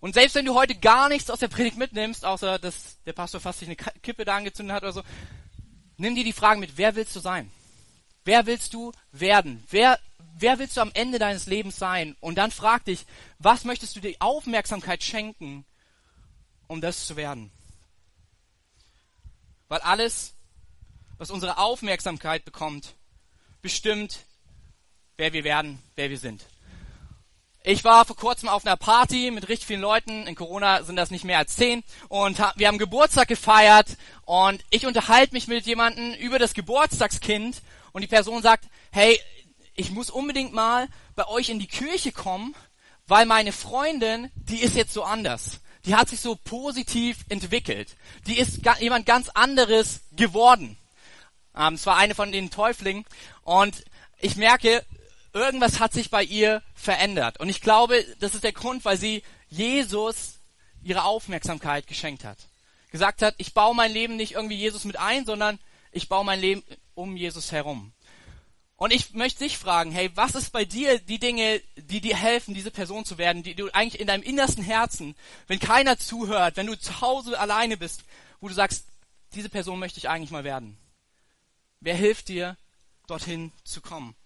Und 0.00 0.14
selbst 0.14 0.34
wenn 0.34 0.46
du 0.46 0.54
heute 0.54 0.74
gar 0.74 1.08
nichts 1.08 1.30
aus 1.30 1.40
der 1.40 1.48
Predigt 1.48 1.76
mitnimmst, 1.76 2.24
außer 2.24 2.58
dass 2.58 2.98
der 3.04 3.12
Pastor 3.12 3.40
fast 3.40 3.58
sich 3.58 3.68
eine 3.68 3.76
Kippe 3.76 4.24
da 4.24 4.36
angezündet 4.36 4.74
hat 4.74 4.82
oder 4.82 4.92
so, 4.92 5.02
nimm 5.98 6.14
dir 6.14 6.24
die 6.24 6.32
Fragen 6.32 6.60
mit, 6.60 6.78
wer 6.78 6.94
willst 6.94 7.14
du 7.14 7.20
sein? 7.20 7.50
Wer 8.24 8.46
willst 8.46 8.72
du 8.72 8.92
werden? 9.12 9.62
Wer, 9.70 9.98
wer 10.40 10.58
willst 10.58 10.76
du 10.76 10.80
am 10.80 10.90
Ende 10.94 11.18
deines 11.18 11.46
Lebens 11.46 11.76
sein? 11.76 12.16
Und 12.20 12.36
dann 12.36 12.50
frag 12.50 12.84
dich, 12.84 13.06
was 13.38 13.64
möchtest 13.64 13.96
du 13.96 14.00
dir 14.00 14.14
Aufmerksamkeit 14.18 15.02
schenken, 15.02 15.64
um 16.66 16.80
das 16.80 17.06
zu 17.06 17.16
werden? 17.16 17.50
Weil 19.68 19.80
alles, 19.80 20.34
was 21.18 21.30
unsere 21.30 21.58
Aufmerksamkeit 21.58 22.44
bekommt, 22.44 22.94
bestimmt, 23.62 24.26
wer 25.16 25.32
wir 25.32 25.44
werden, 25.44 25.82
wer 25.94 26.10
wir 26.10 26.18
sind. 26.18 26.44
Ich 27.62 27.84
war 27.84 28.06
vor 28.06 28.16
kurzem 28.16 28.48
auf 28.48 28.64
einer 28.64 28.78
Party 28.78 29.30
mit 29.30 29.50
richtig 29.50 29.66
vielen 29.66 29.82
Leuten. 29.82 30.26
In 30.26 30.34
Corona 30.34 30.82
sind 30.82 30.96
das 30.96 31.10
nicht 31.10 31.24
mehr 31.24 31.36
als 31.36 31.56
zehn. 31.56 31.84
Und 32.08 32.38
wir 32.56 32.66
haben 32.66 32.78
Geburtstag 32.78 33.28
gefeiert. 33.28 33.98
Und 34.24 34.64
ich 34.70 34.86
unterhalte 34.86 35.34
mich 35.34 35.46
mit 35.46 35.66
jemandem 35.66 36.14
über 36.14 36.38
das 36.38 36.54
Geburtstagskind. 36.54 37.60
Und 37.92 38.00
die 38.00 38.08
Person 38.08 38.40
sagt, 38.40 38.64
hey, 38.92 39.20
ich 39.80 39.90
muss 39.90 40.10
unbedingt 40.10 40.52
mal 40.52 40.88
bei 41.16 41.26
euch 41.26 41.48
in 41.48 41.58
die 41.58 41.66
Kirche 41.66 42.12
kommen, 42.12 42.54
weil 43.06 43.24
meine 43.24 43.50
Freundin, 43.50 44.30
die 44.34 44.60
ist 44.60 44.76
jetzt 44.76 44.92
so 44.92 45.04
anders. 45.04 45.60
Die 45.86 45.94
hat 45.94 46.10
sich 46.10 46.20
so 46.20 46.36
positiv 46.36 47.24
entwickelt. 47.30 47.96
Die 48.26 48.38
ist 48.38 48.60
jemand 48.78 49.06
ganz 49.06 49.30
anderes 49.30 50.02
geworden. 50.12 50.76
Ähm, 51.56 51.74
es 51.74 51.86
war 51.86 51.96
eine 51.96 52.14
von 52.14 52.30
den 52.30 52.50
Täuflingen. 52.50 53.06
Und 53.42 53.82
ich 54.18 54.36
merke, 54.36 54.84
irgendwas 55.32 55.80
hat 55.80 55.94
sich 55.94 56.10
bei 56.10 56.22
ihr 56.22 56.62
verändert. 56.74 57.40
Und 57.40 57.48
ich 57.48 57.62
glaube, 57.62 58.04
das 58.18 58.34
ist 58.34 58.44
der 58.44 58.52
Grund, 58.52 58.84
weil 58.84 58.98
sie 58.98 59.22
Jesus 59.48 60.40
ihre 60.82 61.04
Aufmerksamkeit 61.04 61.86
geschenkt 61.86 62.24
hat. 62.24 62.36
Gesagt 62.90 63.22
hat, 63.22 63.34
ich 63.38 63.54
baue 63.54 63.74
mein 63.74 63.92
Leben 63.92 64.16
nicht 64.16 64.32
irgendwie 64.32 64.56
Jesus 64.56 64.84
mit 64.84 64.98
ein, 64.98 65.24
sondern 65.24 65.58
ich 65.90 66.10
baue 66.10 66.26
mein 66.26 66.40
Leben 66.40 66.62
um 66.94 67.16
Jesus 67.16 67.50
herum. 67.50 67.92
Und 68.80 68.94
ich 68.94 69.12
möchte 69.12 69.44
dich 69.44 69.58
fragen, 69.58 69.92
hey, 69.92 70.10
was 70.14 70.34
ist 70.34 70.52
bei 70.52 70.64
dir 70.64 70.98
die 70.98 71.18
Dinge, 71.18 71.60
die 71.76 72.00
dir 72.00 72.16
helfen, 72.16 72.54
diese 72.54 72.70
Person 72.70 73.04
zu 73.04 73.18
werden, 73.18 73.42
die 73.42 73.54
du 73.54 73.68
eigentlich 73.74 74.00
in 74.00 74.06
deinem 74.06 74.22
innersten 74.22 74.64
Herzen, 74.64 75.14
wenn 75.48 75.60
keiner 75.60 75.98
zuhört, 75.98 76.56
wenn 76.56 76.66
du 76.66 76.78
zu 76.78 77.02
Hause 77.02 77.38
alleine 77.38 77.76
bist, 77.76 78.04
wo 78.40 78.48
du 78.48 78.54
sagst, 78.54 78.86
diese 79.34 79.50
Person 79.50 79.78
möchte 79.78 79.98
ich 79.98 80.08
eigentlich 80.08 80.30
mal 80.30 80.44
werden? 80.44 80.78
Wer 81.80 81.94
hilft 81.94 82.28
dir, 82.28 82.56
dorthin 83.06 83.52
zu 83.64 83.82
kommen? 83.82 84.16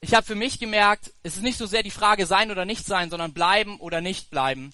Ich 0.00 0.14
habe 0.14 0.26
für 0.26 0.34
mich 0.34 0.58
gemerkt, 0.58 1.12
es 1.22 1.36
ist 1.36 1.42
nicht 1.42 1.58
so 1.58 1.66
sehr 1.66 1.82
die 1.82 1.90
Frage 1.90 2.24
sein 2.24 2.50
oder 2.50 2.64
nicht 2.64 2.86
sein, 2.86 3.10
sondern 3.10 3.34
bleiben 3.34 3.80
oder 3.80 4.00
nicht 4.00 4.30
bleiben. 4.30 4.72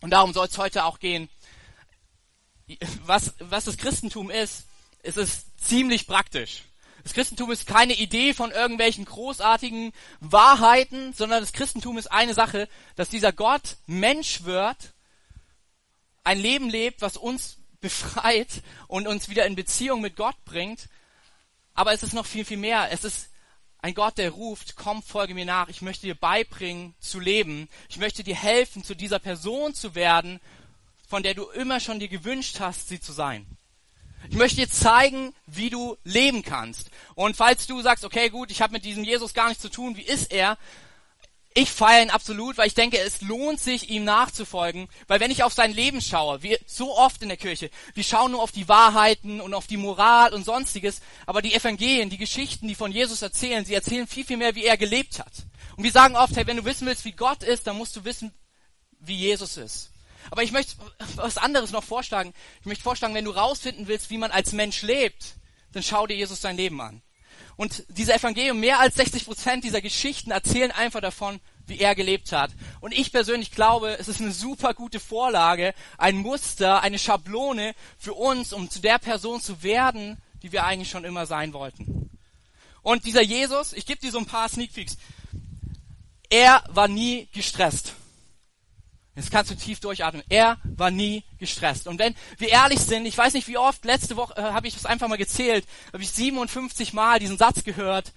Und 0.00 0.10
darum 0.10 0.32
soll 0.32 0.46
es 0.46 0.58
heute 0.58 0.84
auch 0.84 1.00
gehen. 1.00 1.28
Was, 3.04 3.34
was 3.40 3.64
das 3.64 3.78
Christentum 3.78 4.30
ist, 4.30 4.68
ist 5.02 5.16
es 5.16 5.56
ziemlich 5.56 6.06
praktisch. 6.06 6.62
Das 7.06 7.14
Christentum 7.14 7.52
ist 7.52 7.68
keine 7.68 7.94
Idee 7.94 8.34
von 8.34 8.50
irgendwelchen 8.50 9.04
großartigen 9.04 9.92
Wahrheiten, 10.18 11.12
sondern 11.12 11.38
das 11.38 11.52
Christentum 11.52 11.98
ist 11.98 12.10
eine 12.10 12.34
Sache, 12.34 12.68
dass 12.96 13.08
dieser 13.08 13.32
Gott 13.32 13.76
Mensch 13.86 14.42
wird, 14.42 14.92
ein 16.24 16.40
Leben 16.40 16.68
lebt, 16.68 17.02
was 17.02 17.16
uns 17.16 17.58
befreit 17.80 18.60
und 18.88 19.06
uns 19.06 19.28
wieder 19.28 19.46
in 19.46 19.54
Beziehung 19.54 20.00
mit 20.00 20.16
Gott 20.16 20.34
bringt. 20.44 20.88
Aber 21.74 21.92
es 21.92 22.02
ist 22.02 22.12
noch 22.12 22.26
viel, 22.26 22.44
viel 22.44 22.56
mehr. 22.56 22.90
Es 22.90 23.04
ist 23.04 23.30
ein 23.78 23.94
Gott, 23.94 24.18
der 24.18 24.32
ruft, 24.32 24.74
komm, 24.74 25.00
folge 25.00 25.34
mir 25.34 25.46
nach. 25.46 25.68
Ich 25.68 25.82
möchte 25.82 26.08
dir 26.08 26.16
beibringen 26.16 26.96
zu 26.98 27.20
leben. 27.20 27.68
Ich 27.88 27.98
möchte 27.98 28.24
dir 28.24 28.34
helfen, 28.34 28.82
zu 28.82 28.96
dieser 28.96 29.20
Person 29.20 29.74
zu 29.74 29.94
werden, 29.94 30.40
von 31.06 31.22
der 31.22 31.34
du 31.34 31.48
immer 31.50 31.78
schon 31.78 32.00
dir 32.00 32.08
gewünscht 32.08 32.58
hast, 32.58 32.88
sie 32.88 32.98
zu 32.98 33.12
sein. 33.12 33.55
Ich 34.30 34.36
möchte 34.36 34.56
dir 34.56 34.70
zeigen, 34.70 35.34
wie 35.46 35.70
du 35.70 35.96
leben 36.04 36.42
kannst. 36.42 36.90
Und 37.14 37.36
falls 37.36 37.66
du 37.66 37.80
sagst, 37.82 38.04
okay, 38.04 38.28
gut, 38.30 38.50
ich 38.50 38.62
habe 38.62 38.72
mit 38.72 38.84
diesem 38.84 39.04
Jesus 39.04 39.34
gar 39.34 39.48
nichts 39.48 39.62
zu 39.62 39.68
tun, 39.68 39.96
wie 39.96 40.02
ist 40.02 40.32
er? 40.32 40.58
Ich 41.58 41.70
feiere 41.70 42.02
ihn 42.02 42.10
absolut, 42.10 42.58
weil 42.58 42.66
ich 42.66 42.74
denke, 42.74 42.98
es 42.98 43.22
lohnt 43.22 43.60
sich, 43.60 43.88
ihm 43.88 44.04
nachzufolgen. 44.04 44.88
Weil 45.06 45.20
wenn 45.20 45.30
ich 45.30 45.42
auf 45.42 45.54
sein 45.54 45.72
Leben 45.72 46.02
schaue, 46.02 46.42
wie 46.42 46.58
so 46.66 46.94
oft 46.94 47.22
in 47.22 47.28
der 47.28 47.38
Kirche, 47.38 47.70
wir 47.94 48.04
schauen 48.04 48.32
nur 48.32 48.42
auf 48.42 48.52
die 48.52 48.68
Wahrheiten 48.68 49.40
und 49.40 49.54
auf 49.54 49.66
die 49.66 49.78
Moral 49.78 50.34
und 50.34 50.44
sonstiges, 50.44 51.00
aber 51.24 51.40
die 51.40 51.54
Evangelien, 51.54 52.10
die 52.10 52.18
Geschichten, 52.18 52.68
die 52.68 52.74
von 52.74 52.92
Jesus 52.92 53.22
erzählen, 53.22 53.64
sie 53.64 53.72
erzählen 53.72 54.06
viel, 54.06 54.26
viel 54.26 54.36
mehr, 54.36 54.54
wie 54.54 54.64
er 54.64 54.76
gelebt 54.76 55.18
hat. 55.18 55.32
Und 55.76 55.84
wir 55.84 55.92
sagen 55.92 56.14
oft, 56.14 56.36
hey, 56.36 56.46
wenn 56.46 56.58
du 56.58 56.64
wissen 56.66 56.86
willst, 56.86 57.06
wie 57.06 57.12
Gott 57.12 57.42
ist, 57.42 57.66
dann 57.66 57.78
musst 57.78 57.96
du 57.96 58.04
wissen, 58.04 58.34
wie 59.00 59.16
Jesus 59.16 59.56
ist. 59.56 59.90
Aber 60.30 60.42
ich 60.42 60.52
möchte 60.52 60.76
was 61.16 61.38
anderes 61.38 61.70
noch 61.70 61.84
vorschlagen. 61.84 62.32
Ich 62.60 62.66
möchte 62.66 62.84
vorschlagen, 62.84 63.14
wenn 63.14 63.24
du 63.24 63.30
rausfinden 63.30 63.88
willst, 63.88 64.10
wie 64.10 64.18
man 64.18 64.30
als 64.30 64.52
Mensch 64.52 64.82
lebt, 64.82 65.34
dann 65.72 65.82
schau 65.82 66.06
dir 66.06 66.16
Jesus 66.16 66.40
sein 66.40 66.56
Leben 66.56 66.80
an. 66.80 67.02
Und 67.56 67.84
diese 67.88 68.14
Evangelium, 68.14 68.60
mehr 68.60 68.80
als 68.80 68.96
60 68.96 69.24
Prozent 69.24 69.64
dieser 69.64 69.80
Geschichten 69.80 70.30
erzählen 70.30 70.72
einfach 70.72 71.00
davon, 71.00 71.40
wie 71.66 71.78
er 71.78 71.94
gelebt 71.94 72.32
hat. 72.32 72.50
Und 72.80 72.92
ich 72.92 73.12
persönlich 73.12 73.50
glaube, 73.50 73.98
es 73.98 74.08
ist 74.08 74.20
eine 74.20 74.32
super 74.32 74.74
gute 74.74 75.00
Vorlage, 75.00 75.74
ein 75.98 76.16
Muster, 76.16 76.82
eine 76.82 76.98
Schablone 76.98 77.74
für 77.98 78.14
uns, 78.14 78.52
um 78.52 78.70
zu 78.70 78.80
der 78.80 78.98
Person 78.98 79.40
zu 79.40 79.62
werden, 79.62 80.20
die 80.42 80.52
wir 80.52 80.64
eigentlich 80.64 80.90
schon 80.90 81.04
immer 81.04 81.26
sein 81.26 81.52
wollten. 81.52 82.10
Und 82.82 83.04
dieser 83.04 83.22
Jesus, 83.22 83.72
ich 83.72 83.84
gebe 83.84 84.00
dir 84.00 84.12
so 84.12 84.18
ein 84.18 84.26
paar 84.26 84.48
Sneak 84.48 84.72
Peeks, 84.72 84.96
er 86.28 86.62
war 86.68 86.88
nie 86.88 87.28
gestresst. 87.32 87.94
Jetzt 89.16 89.30
kannst 89.30 89.50
du 89.50 89.56
tief 89.56 89.80
durchatmen. 89.80 90.22
Er 90.28 90.58
war 90.64 90.90
nie 90.90 91.24
gestresst. 91.38 91.86
Und 91.86 91.98
wenn 91.98 92.14
wir 92.36 92.50
ehrlich 92.50 92.80
sind, 92.80 93.06
ich 93.06 93.16
weiß 93.16 93.32
nicht 93.32 93.48
wie 93.48 93.56
oft, 93.56 93.84
letzte 93.86 94.16
Woche 94.16 94.36
äh, 94.36 94.42
habe 94.42 94.68
ich 94.68 94.74
das 94.74 94.84
einfach 94.84 95.08
mal 95.08 95.16
gezählt, 95.16 95.64
habe 95.92 96.02
ich 96.02 96.10
57 96.10 96.92
Mal 96.92 97.18
diesen 97.18 97.38
Satz 97.38 97.64
gehört, 97.64 98.12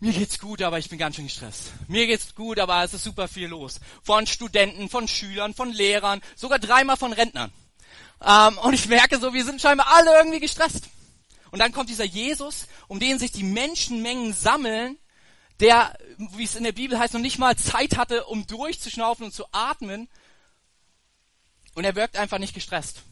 mir 0.00 0.12
geht's 0.12 0.38
gut, 0.38 0.60
aber 0.62 0.78
ich 0.78 0.90
bin 0.90 0.98
ganz 0.98 1.16
schön 1.16 1.26
gestresst. 1.26 1.72
Mir 1.88 2.06
geht's 2.06 2.34
gut, 2.34 2.58
aber 2.58 2.82
es 2.82 2.92
ist 2.92 3.04
super 3.04 3.28
viel 3.28 3.46
los. 3.46 3.80
Von 4.02 4.26
Studenten, 4.26 4.88
von 4.88 5.08
Schülern, 5.08 5.54
von 5.54 5.72
Lehrern, 5.72 6.20
sogar 6.36 6.58
dreimal 6.58 6.96
von 6.96 7.12
Rentnern. 7.12 7.52
Ähm, 8.20 8.58
und 8.58 8.74
ich 8.74 8.88
merke 8.88 9.18
so, 9.18 9.32
wir 9.32 9.44
sind 9.44 9.62
scheinbar 9.62 9.86
alle 9.94 10.14
irgendwie 10.16 10.40
gestresst. 10.40 10.88
Und 11.52 11.60
dann 11.60 11.72
kommt 11.72 11.88
dieser 11.88 12.04
Jesus, 12.04 12.66
um 12.88 12.98
den 13.00 13.18
sich 13.18 13.30
die 13.30 13.44
Menschenmengen 13.44 14.32
sammeln, 14.32 14.98
der, 15.62 15.96
wie 16.18 16.44
es 16.44 16.56
in 16.56 16.64
der 16.64 16.72
Bibel 16.72 16.98
heißt, 16.98 17.14
noch 17.14 17.20
nicht 17.20 17.38
mal 17.38 17.56
Zeit 17.56 17.96
hatte, 17.96 18.24
um 18.24 18.46
durchzuschnaufen 18.46 19.26
und 19.26 19.32
zu 19.32 19.46
atmen. 19.52 20.08
Und 21.74 21.84
er 21.84 21.94
wirkt 21.94 22.16
einfach 22.16 22.38
nicht 22.38 22.52
gestresst. 22.52 23.02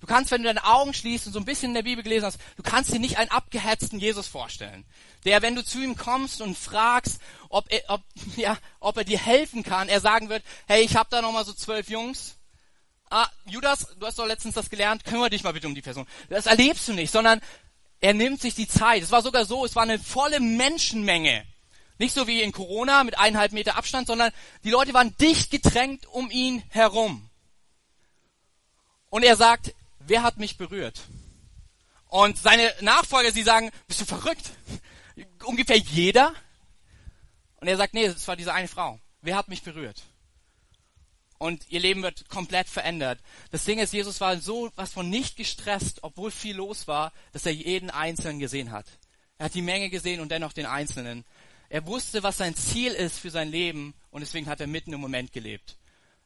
Du 0.00 0.06
kannst, 0.06 0.30
wenn 0.30 0.42
du 0.42 0.48
deine 0.48 0.64
Augen 0.64 0.94
schließt 0.94 1.26
und 1.26 1.34
so 1.34 1.38
ein 1.38 1.44
bisschen 1.44 1.70
in 1.70 1.74
der 1.74 1.82
Bibel 1.82 2.02
gelesen 2.02 2.24
hast, 2.24 2.40
du 2.56 2.62
kannst 2.62 2.90
dir 2.92 2.98
nicht 2.98 3.18
einen 3.18 3.30
abgehetzten 3.30 3.98
Jesus 3.98 4.26
vorstellen. 4.26 4.86
Der, 5.26 5.42
wenn 5.42 5.54
du 5.54 5.62
zu 5.62 5.78
ihm 5.78 5.94
kommst 5.94 6.40
und 6.40 6.56
fragst, 6.56 7.20
ob 7.50 7.70
er, 7.70 7.82
ob, 7.88 8.00
ja, 8.36 8.56
ob 8.80 8.96
er 8.96 9.04
dir 9.04 9.18
helfen 9.18 9.62
kann, 9.62 9.88
er 9.88 10.00
sagen 10.00 10.30
wird, 10.30 10.42
hey, 10.66 10.82
ich 10.82 10.96
habe 10.96 11.10
da 11.10 11.20
noch 11.20 11.32
mal 11.32 11.44
so 11.44 11.52
zwölf 11.52 11.90
Jungs. 11.90 12.36
Ah, 13.10 13.28
Judas, 13.44 13.94
du 13.98 14.06
hast 14.06 14.18
doch 14.18 14.26
letztens 14.26 14.54
das 14.54 14.70
gelernt, 14.70 15.04
kümmere 15.04 15.30
dich 15.30 15.42
mal 15.42 15.52
bitte 15.52 15.66
um 15.66 15.74
die 15.74 15.82
Person. 15.82 16.06
Das 16.30 16.46
erlebst 16.46 16.88
du 16.88 16.94
nicht, 16.94 17.12
sondern 17.12 17.42
er 18.00 18.14
nimmt 18.14 18.40
sich 18.40 18.54
die 18.54 18.68
Zeit. 18.68 19.02
Es 19.02 19.10
war 19.10 19.20
sogar 19.20 19.44
so, 19.44 19.66
es 19.66 19.76
war 19.76 19.82
eine 19.82 19.98
volle 19.98 20.40
Menschenmenge. 20.40 21.44
Nicht 22.00 22.14
so 22.14 22.26
wie 22.26 22.40
in 22.40 22.50
Corona 22.52 23.04
mit 23.04 23.18
eineinhalb 23.18 23.52
Meter 23.52 23.76
Abstand, 23.76 24.06
sondern 24.06 24.32
die 24.64 24.70
Leute 24.70 24.94
waren 24.94 25.14
dicht 25.18 25.50
gedrängt 25.50 26.06
um 26.06 26.30
ihn 26.30 26.62
herum. 26.70 27.28
Und 29.10 29.22
er 29.22 29.36
sagt, 29.36 29.74
wer 29.98 30.22
hat 30.22 30.38
mich 30.38 30.56
berührt? 30.56 31.02
Und 32.06 32.38
seine 32.38 32.72
Nachfolger, 32.80 33.32
sie 33.32 33.42
sagen, 33.42 33.70
bist 33.86 34.00
du 34.00 34.06
verrückt? 34.06 34.50
Ungefähr 35.44 35.76
jeder? 35.76 36.32
Und 37.56 37.68
er 37.68 37.76
sagt, 37.76 37.92
nee, 37.92 38.06
es 38.06 38.26
war 38.26 38.34
diese 38.34 38.54
eine 38.54 38.68
Frau. 38.68 38.98
Wer 39.20 39.36
hat 39.36 39.48
mich 39.48 39.62
berührt? 39.62 40.02
Und 41.36 41.68
ihr 41.68 41.80
Leben 41.80 42.02
wird 42.02 42.30
komplett 42.30 42.70
verändert. 42.70 43.20
Das 43.50 43.66
Ding 43.66 43.78
ist, 43.78 43.92
Jesus 43.92 44.22
war 44.22 44.38
so 44.38 44.70
was 44.74 44.94
von 44.94 45.10
nicht 45.10 45.36
gestresst, 45.36 46.02
obwohl 46.02 46.30
viel 46.30 46.56
los 46.56 46.88
war, 46.88 47.12
dass 47.34 47.44
er 47.44 47.52
jeden 47.52 47.90
Einzelnen 47.90 48.38
gesehen 48.38 48.70
hat. 48.70 48.86
Er 49.36 49.44
hat 49.46 49.54
die 49.54 49.60
Menge 49.60 49.90
gesehen 49.90 50.20
und 50.20 50.30
dennoch 50.30 50.54
den 50.54 50.66
Einzelnen. 50.66 51.26
Er 51.70 51.86
wusste, 51.86 52.24
was 52.24 52.36
sein 52.36 52.56
Ziel 52.56 52.92
ist 52.92 53.18
für 53.18 53.30
sein 53.30 53.50
Leben 53.50 53.94
und 54.10 54.20
deswegen 54.20 54.48
hat 54.48 54.60
er 54.60 54.66
mitten 54.66 54.92
im 54.92 55.00
Moment 55.00 55.32
gelebt. 55.32 55.76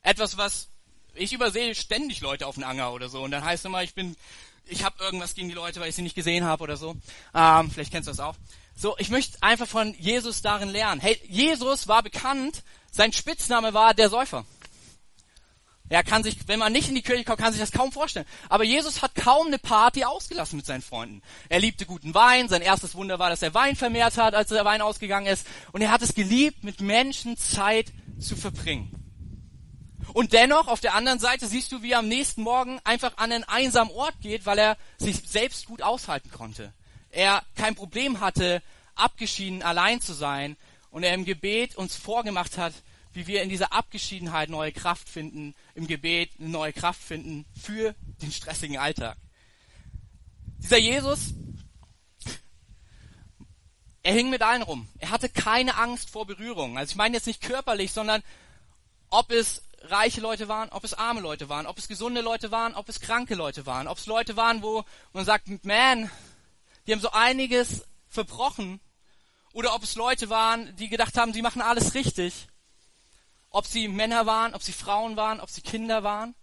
Etwas, 0.02 0.38
was 0.38 0.70
ich 1.14 1.34
übersehe 1.34 1.74
ständig 1.74 2.22
Leute 2.22 2.46
auf 2.46 2.54
den 2.54 2.64
Anger 2.64 2.92
oder 2.92 3.10
so 3.10 3.22
und 3.22 3.30
dann 3.30 3.44
heißt 3.44 3.60
es 3.60 3.68
immer, 3.68 3.82
ich 3.82 3.94
bin, 3.94 4.16
ich 4.64 4.84
habe 4.84 5.04
irgendwas 5.04 5.34
gegen 5.34 5.48
die 5.48 5.54
Leute, 5.54 5.80
weil 5.80 5.90
ich 5.90 5.94
sie 5.94 6.02
nicht 6.02 6.16
gesehen 6.16 6.44
habe 6.44 6.64
oder 6.64 6.78
so. 6.78 6.96
Ähm, 7.34 7.70
vielleicht 7.70 7.92
kennst 7.92 8.08
du 8.08 8.12
das 8.12 8.20
auch. 8.20 8.36
So, 8.74 8.96
ich 8.98 9.10
möchte 9.10 9.36
einfach 9.42 9.68
von 9.68 9.94
Jesus 9.98 10.40
darin 10.40 10.70
lernen. 10.70 11.00
Hey, 11.00 11.20
Jesus 11.28 11.88
war 11.88 12.02
bekannt, 12.02 12.64
sein 12.90 13.12
Spitzname 13.12 13.74
war 13.74 13.92
der 13.92 14.08
Säufer. 14.08 14.46
Er 15.90 16.02
kann 16.02 16.22
sich, 16.22 16.48
wenn 16.48 16.58
man 16.58 16.72
nicht 16.72 16.88
in 16.88 16.94
die 16.94 17.02
Kirche 17.02 17.24
kommt, 17.24 17.38
kann 17.38 17.52
sich 17.52 17.60
das 17.60 17.70
kaum 17.70 17.92
vorstellen. 17.92 18.26
Aber 18.48 18.64
Jesus 18.64 19.02
hat 19.02 19.14
kaum 19.14 19.48
eine 19.48 19.58
Party 19.58 20.04
ausgelassen 20.04 20.56
mit 20.56 20.64
seinen 20.64 20.80
Freunden. 20.80 21.20
Er 21.50 21.60
liebte 21.60 21.84
guten 21.84 22.14
Wein. 22.14 22.48
Sein 22.48 22.62
erstes 22.62 22.94
Wunder 22.94 23.18
war, 23.18 23.28
dass 23.28 23.42
er 23.42 23.52
Wein 23.52 23.76
vermehrt 23.76 24.16
hat, 24.16 24.34
als 24.34 24.48
der 24.48 24.64
Wein 24.64 24.80
ausgegangen 24.80 25.26
ist. 25.26 25.46
Und 25.72 25.82
er 25.82 25.90
hat 25.90 26.00
es 26.00 26.14
geliebt, 26.14 26.64
mit 26.64 26.80
Menschen 26.80 27.36
Zeit 27.36 27.92
zu 28.18 28.34
verbringen. 28.34 28.90
Und 30.14 30.32
dennoch, 30.32 30.68
auf 30.68 30.80
der 30.80 30.94
anderen 30.94 31.18
Seite, 31.18 31.46
siehst 31.46 31.72
du, 31.72 31.82
wie 31.82 31.92
er 31.92 31.98
am 31.98 32.08
nächsten 32.08 32.42
Morgen 32.42 32.80
einfach 32.84 33.16
an 33.18 33.32
einen 33.32 33.44
einsamen 33.44 33.92
Ort 33.92 34.14
geht, 34.20 34.46
weil 34.46 34.58
er 34.58 34.76
sich 34.96 35.22
selbst 35.26 35.66
gut 35.66 35.82
aushalten 35.82 36.30
konnte. 36.30 36.72
Er 37.10 37.42
kein 37.56 37.74
Problem 37.74 38.20
hatte, 38.20 38.62
abgeschieden 38.94 39.62
allein 39.62 40.00
zu 40.00 40.12
sein 40.12 40.56
und 40.90 41.02
er 41.02 41.14
im 41.14 41.24
Gebet 41.24 41.76
uns 41.76 41.96
vorgemacht 41.96 42.58
hat, 42.58 42.72
wie 43.14 43.26
wir 43.26 43.42
in 43.42 43.48
dieser 43.48 43.72
Abgeschiedenheit 43.72 44.50
neue 44.50 44.72
Kraft 44.72 45.08
finden, 45.08 45.54
im 45.74 45.86
Gebet 45.86 46.30
eine 46.38 46.48
neue 46.48 46.72
Kraft 46.72 47.02
finden 47.02 47.46
für 47.60 47.94
den 48.22 48.32
stressigen 48.32 48.76
Alltag. 48.76 49.16
Dieser 50.58 50.78
Jesus, 50.78 51.34
er 54.02 54.12
hing 54.12 54.30
mit 54.30 54.42
allen 54.42 54.62
rum. 54.62 54.88
Er 54.98 55.10
hatte 55.10 55.28
keine 55.28 55.76
Angst 55.76 56.10
vor 56.10 56.26
Berührung. 56.26 56.76
Also 56.76 56.92
ich 56.92 56.96
meine 56.96 57.16
jetzt 57.16 57.26
nicht 57.26 57.40
körperlich, 57.40 57.92
sondern 57.92 58.22
ob 59.10 59.30
es 59.30 59.62
reiche 59.82 60.20
Leute 60.20 60.48
waren, 60.48 60.70
ob 60.70 60.84
es 60.84 60.94
arme 60.94 61.20
Leute 61.20 61.48
waren, 61.48 61.66
ob 61.66 61.78
es 61.78 61.88
gesunde 61.88 62.20
Leute 62.20 62.50
waren, 62.50 62.74
ob 62.74 62.88
es 62.88 63.00
kranke 63.00 63.34
Leute 63.34 63.66
waren, 63.66 63.86
ob 63.86 63.98
es 63.98 64.06
Leute 64.06 64.36
waren, 64.36 64.62
wo 64.62 64.84
man 65.12 65.24
sagt, 65.24 65.64
man, 65.64 66.10
die 66.86 66.92
haben 66.92 67.00
so 67.00 67.10
einiges 67.10 67.84
verbrochen, 68.08 68.80
oder 69.54 69.74
ob 69.74 69.84
es 69.84 69.94
Leute 69.94 70.28
waren, 70.30 70.74
die 70.76 70.88
gedacht 70.88 71.16
haben, 71.16 71.32
sie 71.32 71.42
machen 71.42 71.62
alles 71.62 71.94
richtig 71.94 72.48
ob 73.54 73.66
sie 73.66 73.86
Männer 73.86 74.26
waren, 74.26 74.52
ob 74.52 74.62
sie 74.62 74.72
Frauen 74.72 75.16
waren, 75.16 75.38
ob 75.38 75.48
sie 75.48 75.62
Kinder 75.62 76.02
waren. 76.02 76.34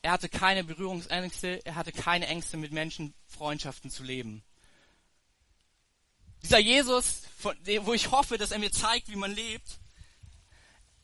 Er 0.00 0.12
hatte 0.12 0.28
keine 0.28 0.62
Berührungsängste, 0.62 1.60
er 1.66 1.74
hatte 1.74 1.90
keine 1.90 2.28
Ängste, 2.28 2.56
mit 2.56 2.72
Menschen 2.72 3.14
Freundschaften 3.26 3.90
zu 3.90 4.04
leben. 4.04 4.44
Dieser 6.44 6.60
Jesus, 6.60 7.22
wo 7.82 7.92
ich 7.92 8.12
hoffe, 8.12 8.38
dass 8.38 8.52
er 8.52 8.60
mir 8.60 8.70
zeigt, 8.70 9.10
wie 9.10 9.16
man 9.16 9.34
lebt, 9.34 9.80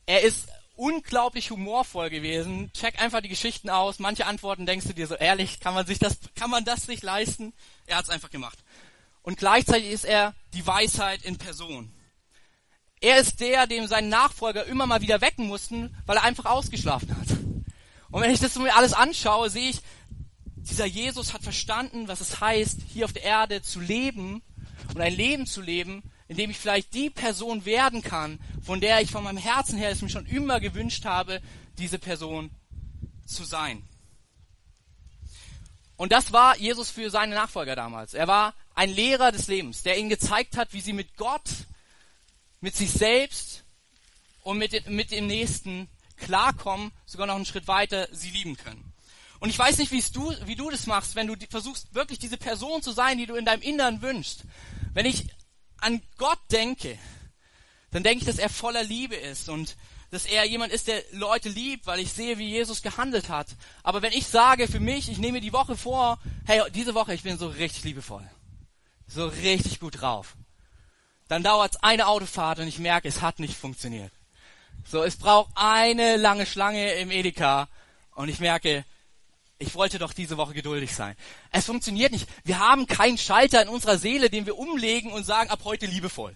er 0.05 0.21
ist 0.21 0.47
unglaublich 0.77 1.51
humorvoll 1.51 2.09
gewesen. 2.09 2.71
Check 2.71 3.01
einfach 3.01 3.19
die 3.19 3.27
Geschichten 3.27 3.69
aus. 3.69 3.99
Manche 3.99 4.25
Antworten 4.25 4.65
denkst 4.65 4.87
du 4.87 4.93
dir 4.93 5.07
so 5.07 5.15
ehrlich, 5.15 5.59
kann 5.59 5.73
man 5.73 5.85
sich 5.85 5.99
das, 5.99 6.19
kann 6.35 6.49
man 6.49 6.63
das 6.63 6.83
sich 6.83 7.03
leisten? 7.03 7.53
Er 7.85 7.97
hat 7.97 8.05
es 8.05 8.09
einfach 8.09 8.31
gemacht. 8.31 8.59
Und 9.23 9.37
gleichzeitig 9.37 9.91
ist 9.91 10.05
er 10.05 10.33
die 10.53 10.65
Weisheit 10.65 11.23
in 11.23 11.37
Person. 11.37 11.91
Er 12.99 13.19
ist 13.19 13.39
der, 13.39 13.67
dem 13.67 13.87
seine 13.87 14.07
Nachfolger 14.07 14.65
immer 14.65 14.87
mal 14.87 15.01
wieder 15.01 15.21
wecken 15.21 15.47
mussten, 15.47 15.95
weil 16.05 16.17
er 16.17 16.23
einfach 16.23 16.45
ausgeschlafen 16.45 17.15
hat. 17.15 17.29
Und 18.09 18.21
wenn 18.21 18.31
ich 18.31 18.39
das 18.39 18.55
mir 18.57 18.75
alles 18.75 18.93
anschaue, 18.93 19.49
sehe 19.49 19.69
ich, 19.69 19.81
dieser 20.55 20.85
Jesus 20.85 21.33
hat 21.33 21.43
verstanden, 21.43 22.07
was 22.07 22.21
es 22.21 22.41
heißt, 22.41 22.79
hier 22.87 23.05
auf 23.05 23.13
der 23.13 23.23
Erde 23.23 23.61
zu 23.61 23.79
leben 23.79 24.41
und 24.93 25.01
ein 25.01 25.13
Leben 25.13 25.45
zu 25.45 25.61
leben, 25.61 26.03
in 26.27 26.37
dem 26.37 26.49
ich 26.49 26.57
vielleicht 26.57 26.93
die 26.93 27.09
Person 27.09 27.65
werden 27.65 28.01
kann, 28.01 28.39
von 28.61 28.81
der 28.81 29.01
ich 29.01 29.11
von 29.11 29.23
meinem 29.23 29.37
Herzen 29.37 29.77
her 29.77 29.91
es 29.91 30.01
mir 30.01 30.09
schon 30.09 30.25
immer 30.25 30.59
gewünscht 30.59 31.05
habe, 31.05 31.41
diese 31.77 31.99
Person 31.99 32.49
zu 33.25 33.43
sein. 33.43 33.83
Und 35.95 36.11
das 36.11 36.31
war 36.33 36.57
Jesus 36.57 36.91
für 36.91 37.09
seine 37.09 37.35
Nachfolger 37.35 37.75
damals. 37.75 38.13
Er 38.13 38.27
war 38.27 38.53
ein 38.75 38.89
Lehrer 38.89 39.31
des 39.31 39.47
Lebens, 39.47 39.83
der 39.83 39.97
ihnen 39.97 40.09
gezeigt 40.09 40.57
hat, 40.57 40.73
wie 40.73 40.81
sie 40.81 40.93
mit 40.93 41.17
Gott 41.17 41.49
mit 42.61 42.75
sich 42.75 42.91
selbst 42.91 43.63
und 44.43 44.57
mit, 44.57 44.73
den, 44.73 44.95
mit 44.95 45.11
dem 45.11 45.27
Nächsten 45.27 45.89
klarkommen, 46.17 46.91
sogar 47.05 47.27
noch 47.27 47.35
einen 47.35 47.45
Schritt 47.45 47.67
weiter 47.67 48.07
sie 48.11 48.31
lieben 48.31 48.57
können. 48.57 48.93
Und 49.39 49.49
ich 49.49 49.59
weiß 49.59 49.77
nicht, 49.77 49.91
wie 49.91 50.01
du, 50.13 50.33
wie 50.45 50.55
du 50.55 50.69
das 50.69 50.87
machst, 50.87 51.15
wenn 51.15 51.27
du 51.27 51.35
versuchst, 51.49 51.93
wirklich 51.93 52.19
diese 52.19 52.37
Person 52.37 52.81
zu 52.81 52.91
sein, 52.91 53.17
die 53.17 53.27
du 53.27 53.35
in 53.35 53.45
deinem 53.45 53.61
Innern 53.61 54.01
wünschst. 54.01 54.43
Wenn 54.93 55.05
ich 55.05 55.27
an 55.77 56.01
Gott 56.17 56.39
denke, 56.51 56.97
dann 57.91 58.03
denke 58.03 58.19
ich, 58.19 58.25
dass 58.25 58.39
er 58.39 58.49
voller 58.49 58.83
Liebe 58.83 59.15
ist 59.15 59.49
und 59.49 59.77
dass 60.09 60.25
er 60.25 60.45
jemand 60.45 60.71
ist, 60.71 60.87
der 60.87 61.03
Leute 61.11 61.49
liebt, 61.49 61.85
weil 61.85 61.99
ich 61.99 62.13
sehe, 62.13 62.37
wie 62.37 62.49
Jesus 62.49 62.81
gehandelt 62.81 63.29
hat. 63.29 63.47
Aber 63.83 64.01
wenn 64.01 64.13
ich 64.13 64.25
sage 64.25 64.67
für 64.67 64.79
mich, 64.79 65.09
ich 65.09 65.17
nehme 65.17 65.41
die 65.41 65.53
Woche 65.53 65.75
vor, 65.75 66.19
hey, 66.45 66.61
diese 66.73 66.95
Woche, 66.95 67.13
ich 67.13 67.23
bin 67.23 67.37
so 67.37 67.47
richtig 67.47 67.83
liebevoll. 67.83 68.27
So 69.07 69.27
richtig 69.27 69.79
gut 69.79 70.01
drauf. 70.01 70.35
Dann 71.27 71.43
dauert 71.43 71.73
es 71.75 71.83
eine 71.83 72.07
Autofahrt 72.07 72.59
und 72.59 72.67
ich 72.67 72.79
merke, 72.79 73.07
es 73.07 73.21
hat 73.21 73.39
nicht 73.39 73.57
funktioniert. 73.57 74.11
So, 74.89 75.03
es 75.03 75.17
braucht 75.17 75.51
eine 75.55 76.15
lange 76.15 76.45
Schlange 76.45 76.93
im 76.93 77.11
Edeka 77.11 77.67
und 78.15 78.29
ich 78.29 78.39
merke, 78.39 78.85
ich 79.59 79.75
wollte 79.75 79.99
doch 79.99 80.13
diese 80.13 80.37
Woche 80.37 80.53
geduldig 80.53 80.95
sein. 80.95 81.15
Es 81.51 81.65
funktioniert 81.65 82.11
nicht. 82.11 82.27
Wir 82.43 82.59
haben 82.59 82.87
keinen 82.87 83.17
Schalter 83.17 83.61
in 83.61 83.69
unserer 83.69 83.97
Seele, 83.97 84.29
den 84.29 84.45
wir 84.45 84.57
umlegen 84.57 85.11
und 85.11 85.25
sagen, 85.25 85.49
ab 85.49 85.61
heute 85.63 85.87
liebevoll. 85.87 86.35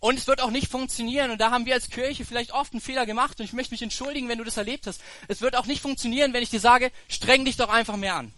Und 0.00 0.16
es 0.16 0.26
wird 0.26 0.40
auch 0.40 0.50
nicht 0.50 0.70
funktionieren. 0.70 1.30
Und 1.30 1.40
da 1.40 1.50
haben 1.50 1.66
wir 1.66 1.74
als 1.74 1.90
Kirche 1.90 2.24
vielleicht 2.24 2.52
oft 2.52 2.72
einen 2.72 2.80
Fehler 2.80 3.06
gemacht. 3.06 3.40
Und 3.40 3.46
ich 3.46 3.52
möchte 3.52 3.72
mich 3.72 3.82
entschuldigen, 3.82 4.28
wenn 4.28 4.38
du 4.38 4.44
das 4.44 4.56
erlebt 4.56 4.86
hast. 4.86 5.00
Es 5.26 5.40
wird 5.40 5.56
auch 5.56 5.66
nicht 5.66 5.82
funktionieren, 5.82 6.32
wenn 6.32 6.42
ich 6.42 6.50
dir 6.50 6.60
sage, 6.60 6.92
streng 7.08 7.44
dich 7.44 7.56
doch 7.56 7.68
einfach 7.68 7.96
mehr 7.96 8.14
an. 8.14 8.32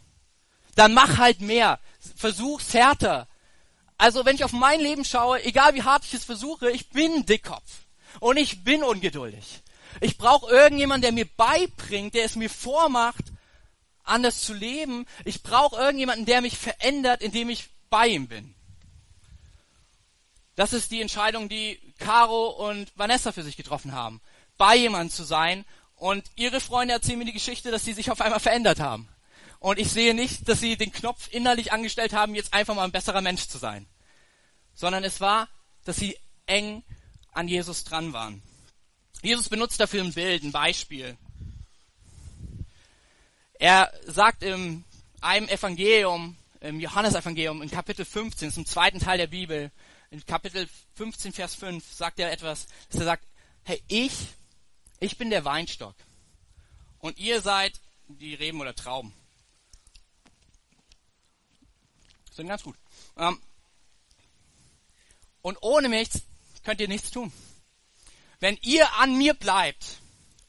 Dann 0.77 0.95
mach 0.95 1.19
halt 1.19 1.41
mehr. 1.41 1.81
Versuch's 2.17 2.73
härter 2.73 3.27
Also 4.01 4.25
wenn 4.25 4.35
ich 4.35 4.45
auf 4.45 4.53
mein 4.53 4.81
Leben 4.81 5.05
schaue, 5.05 5.45
egal 5.45 5.75
wie 5.75 5.83
hart 5.83 6.07
ich 6.07 6.15
es 6.15 6.25
versuche, 6.25 6.71
ich 6.71 6.89
bin 6.89 7.27
Dickkopf 7.27 7.85
und 8.19 8.39
ich 8.39 8.65
bin 8.65 8.83
ungeduldig. 8.83 9.61
Ich 10.01 10.17
brauche 10.17 10.51
irgendjemanden, 10.51 11.03
der 11.03 11.13
mir 11.13 11.27
beibringt, 11.27 12.15
der 12.15 12.25
es 12.25 12.35
mir 12.35 12.49
vormacht, 12.49 13.25
anders 14.03 14.41
zu 14.41 14.55
leben. 14.55 15.05
Ich 15.27 15.43
brauche 15.43 15.77
irgendjemanden, 15.77 16.25
der 16.25 16.41
mich 16.41 16.57
verändert, 16.57 17.21
indem 17.21 17.51
ich 17.51 17.69
bei 17.91 18.09
ihm 18.09 18.27
bin. 18.27 18.55
Das 20.57 20.73
ist 20.73 20.91
die 20.93 21.03
Entscheidung, 21.03 21.51
die 21.51 21.79
Caro 21.99 22.71
und 22.71 22.91
Vanessa 22.97 23.33
für 23.33 23.43
sich 23.43 23.59
getroffen 23.59 23.93
haben. 23.93 24.23
Bei 24.57 24.77
jemandem 24.77 25.15
zu 25.15 25.25
sein. 25.25 25.67
Und 25.95 26.25
ihre 26.37 26.61
Freunde 26.61 26.95
erzählen 26.95 27.19
mir 27.19 27.27
die 27.27 27.35
Geschichte, 27.35 27.71
dass 27.71 27.85
sie 27.85 27.93
sich 27.93 28.11
auf 28.11 28.23
einmal 28.23 28.41
verändert 28.41 28.81
haben. 28.81 29.11
Und 29.61 29.79
ich 29.79 29.91
sehe 29.91 30.15
nicht, 30.15 30.49
dass 30.49 30.61
sie 30.61 30.77
den 30.77 30.91
Knopf 30.91 31.29
innerlich 31.31 31.73
angestellt 31.73 32.15
haben, 32.15 32.35
jetzt 32.35 32.55
einfach 32.55 32.75
mal 32.75 32.85
ein 32.85 32.93
besserer 32.93 33.21
Mensch 33.21 33.47
zu 33.47 33.59
sein. 33.59 33.87
Sondern 34.75 35.05
es 35.05 35.21
war, 35.21 35.49
dass 35.85 35.97
sie 35.97 36.17
eng 36.47 36.83
an 37.33 37.47
Jesus 37.47 37.85
dran 37.85 38.13
waren. 38.13 38.43
Jesus 39.23 39.51
benutzt 39.51 39.79
dafür 39.79 40.03
ein 40.03 40.15
Bild, 40.15 40.43
ein 40.43 40.53
Beispiel. 40.53 41.17
Er 43.59 43.93
sagt 44.07 44.43
im 44.43 44.85
einem 45.21 45.49
Evangelium, 45.49 46.37
im 46.61 46.81
Johannesevangelium, 46.81 47.61
in 47.61 47.71
Kapitel 47.71 48.07
15, 48.07 48.53
zum 48.53 48.65
zweiten 48.65 48.99
Teil 48.99 49.19
der 49.19 49.27
Bibel, 49.27 49.71
in 50.11 50.25
Kapitel 50.25 50.69
15, 50.95 51.33
Vers 51.33 51.55
5, 51.55 51.93
sagt 51.93 52.19
er 52.19 52.33
etwas, 52.33 52.67
dass 52.89 53.01
er 53.01 53.07
sagt, 53.07 53.25
hey, 53.65 53.83
ich, 53.89 54.15
ich 54.99 55.19
bin 55.19 55.29
der 55.29 55.45
Weinstock 55.45 55.95
und 56.99 57.19
ihr 57.19 57.43
seid 57.43 57.79
die 58.09 58.35
Reben 58.35 58.61
oder 58.61 58.75
Trauben. 58.75 59.13
Sind 62.31 62.49
ganz 62.49 62.63
gut. 62.63 62.77
Ähm, 63.17 63.41
und 65.43 65.59
ohne 65.63 65.89
mich 65.89 66.09
könnt 66.63 66.81
ihr 66.81 66.89
nichts 66.89 67.11
tun. 67.11 67.33
Wenn 68.39 68.59
ihr 68.63 68.93
an 68.95 69.17
mir 69.17 69.35
bleibt 69.35 70.01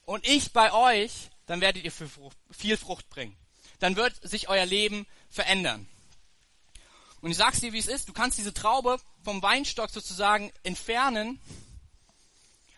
und 0.05 0.25
ich 0.27 0.53
bei 0.53 0.71
euch, 0.71 1.29
dann 1.45 1.61
werdet 1.61 1.83
ihr 1.83 1.91
viel 1.91 2.77
Frucht 2.77 3.09
bringen. 3.09 3.35
Dann 3.79 3.95
wird 3.95 4.15
sich 4.21 4.47
euer 4.47 4.65
Leben 4.65 5.07
verändern. 5.29 5.87
Und 7.21 7.31
ich 7.31 7.37
sag's 7.37 7.59
dir, 7.59 7.73
wie 7.73 7.79
es 7.79 7.87
ist. 7.87 8.09
Du 8.09 8.13
kannst 8.13 8.37
diese 8.37 8.53
Traube 8.53 8.99
vom 9.23 9.41
Weinstock 9.41 9.89
sozusagen 9.89 10.51
entfernen. 10.63 11.39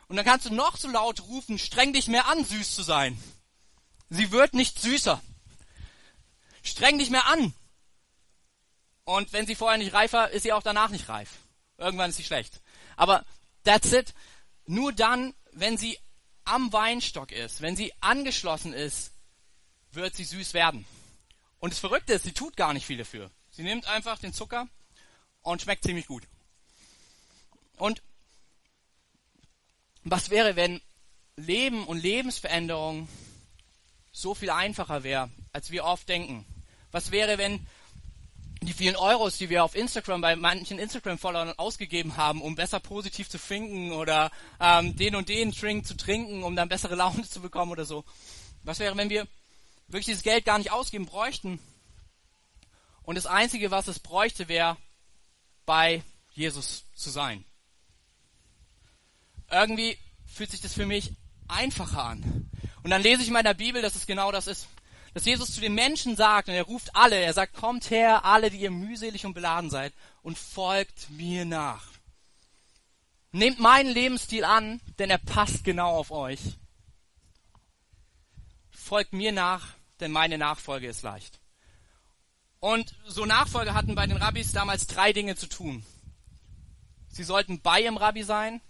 Und 0.08 0.16
dann 0.18 0.26
kannst 0.26 0.46
du 0.46 0.54
noch 0.54 0.78
so 0.78 0.90
laut 0.90 1.22
rufen, 1.22 1.58
streng 1.58 1.94
dich 1.94 2.08
mehr 2.08 2.28
an, 2.28 2.44
süß 2.44 2.76
zu 2.76 2.84
sein. 2.84 3.22
Sie 4.10 4.32
wird 4.32 4.54
nicht 4.54 4.80
süßer. 4.80 5.22
Streng 6.62 7.00
dich 7.00 7.10
mehr 7.10 7.26
an. 7.28 7.54
Und 9.06 9.34
wenn 9.34 9.46
sie 9.46 9.56
vorher 9.56 9.78
nicht 9.78 9.94
reif 9.94 10.14
war, 10.14 10.30
ist 10.30 10.44
sie 10.44 10.54
auch 10.54 10.64
danach 10.64 10.90
nicht 10.90 11.10
reif. 11.10 11.30
Irgendwann 11.78 12.10
ist 12.10 12.18
sie 12.18 12.24
schlecht. 12.24 12.62
Aber 12.96 13.26
that's 13.64 13.92
it. 13.92 14.14
Nur 14.66 14.94
dann, 14.94 15.34
wenn 15.52 15.78
sie 15.78 16.00
am 16.46 16.72
Weinstock 16.72 17.32
ist, 17.32 17.62
wenn 17.62 17.76
sie 17.76 17.94
angeschlossen 18.02 18.74
ist, 18.74 19.12
wird 19.92 20.16
sie 20.16 20.24
süß 20.24 20.54
werden. 20.54 20.86
Und 21.60 21.74
das 21.74 21.80
Verrückte 21.80 22.14
ist, 22.14 22.24
sie 22.24 22.34
tut 22.34 22.58
gar 22.58 22.74
nicht 22.74 22.86
viel 22.86 22.98
dafür. 22.98 23.30
Sie 23.52 23.64
nimmt 23.64 23.86
einfach 23.88 24.18
den 24.20 24.34
Zucker 24.34 24.68
und 25.42 25.62
schmeckt 25.62 25.84
ziemlich 25.84 26.08
gut. 26.08 26.24
Und 27.78 28.02
was 30.04 30.30
wäre, 30.30 30.56
wenn 30.56 30.82
Leben 31.36 31.86
und 31.86 31.98
Lebensveränderung 31.98 33.08
so 34.12 34.36
viel 34.36 34.50
einfacher 34.50 35.04
wäre, 35.04 35.30
als 35.52 35.72
wir 35.72 35.86
oft 35.86 36.08
denken? 36.10 36.46
Was 36.92 37.12
wäre, 37.12 37.38
wenn 37.38 37.66
die 38.66 38.74
vielen 38.74 38.96
Euros, 38.96 39.38
die 39.38 39.50
wir 39.50 39.64
auf 39.64 39.76
Instagram 39.76 40.22
bei 40.22 40.36
manchen 40.36 40.80
Instagram-Followern 40.80 41.54
ausgegeben 41.58 42.18
haben, 42.18 42.42
um 42.42 42.56
besser 42.56 42.80
positiv 42.80 43.30
zu 43.30 43.38
trinken 43.38 43.92
oder 43.92 44.32
ähm, 44.60 44.96
den 44.96 45.16
und 45.16 45.30
den 45.30 45.52
Drink 45.52 45.86
zu 45.86 45.96
trinken, 45.96 46.44
um 46.44 46.56
dann 46.56 46.70
bessere 46.70 46.96
Laune 46.96 47.28
zu 47.28 47.42
bekommen 47.42 47.72
oder 47.72 47.86
so. 47.86 48.04
Was 48.64 48.80
wäre, 48.80 48.96
wenn 48.98 49.10
wir 49.10 49.28
wirklich 49.88 50.06
dieses 50.06 50.24
Geld 50.24 50.46
gar 50.46 50.58
nicht 50.58 50.72
ausgeben 50.72 51.06
bräuchten 51.06 51.60
und 53.04 53.16
das 53.16 53.26
Einzige, 53.26 53.72
was 53.72 53.88
es 53.88 54.00
bräuchte, 54.00 54.48
wäre 54.48 54.78
bei 55.66 56.04
Jesus 56.32 56.86
zu 56.96 57.10
sein. 57.10 57.46
Irgendwie 59.52 59.98
fühlt 60.26 60.52
sich 60.52 60.62
das 60.62 60.74
für 60.74 60.86
mich 60.86 61.12
einfacher 61.48 62.04
an. 62.04 62.50
Und 62.82 62.90
dann 62.90 63.02
lese 63.02 63.22
ich 63.22 63.28
in 63.28 63.34
meiner 63.34 63.54
Bibel, 63.54 63.82
dass 63.82 63.96
es 63.96 64.08
genau 64.08 64.32
das 64.32 64.48
ist 64.48 64.68
dass 65.14 65.26
Jesus 65.26 65.54
zu 65.54 65.62
den 65.62 65.76
Menschen 65.76 66.16
sagt, 66.16 66.48
und 66.50 66.56
er 66.56 66.64
ruft 66.64 66.96
alle, 66.96 67.18
er 67.18 67.34
sagt, 67.34 67.54
kommt 67.54 67.90
her, 67.90 68.26
alle, 68.26 68.50
die 68.50 68.58
ihr 68.58 68.72
mühselig 68.72 69.26
und 69.26 69.34
beladen 69.34 69.70
seid, 69.70 69.94
und 70.24 70.38
folgt 70.38 71.10
mir 71.12 71.46
nach. 71.46 71.84
Nehmt 73.32 73.60
meinen 73.60 73.92
Lebensstil 73.92 74.44
an, 74.44 74.82
denn 75.00 75.10
er 75.10 75.18
passt 75.18 75.64
genau 75.64 75.92
auf 75.92 76.12
euch. 76.12 76.40
Folgt 78.72 79.14
mir 79.14 79.32
nach, 79.32 79.70
denn 80.00 80.12
meine 80.12 80.38
Nachfolge 80.38 80.88
ist 80.88 81.04
leicht. 81.04 81.40
Und 82.60 82.96
so 83.06 83.26
Nachfolge 83.26 83.74
hatten 83.74 83.96
bei 83.96 84.08
den 84.08 84.18
Rabbis 84.18 84.52
damals 84.52 84.88
drei 84.88 85.14
Dinge 85.14 85.36
zu 85.36 85.48
tun. 85.48 85.86
Sie 87.10 87.24
sollten 87.24 87.62
bei 87.62 87.82
ihrem 87.82 87.98
Rabbi 87.98 88.24
sein, 88.24 88.62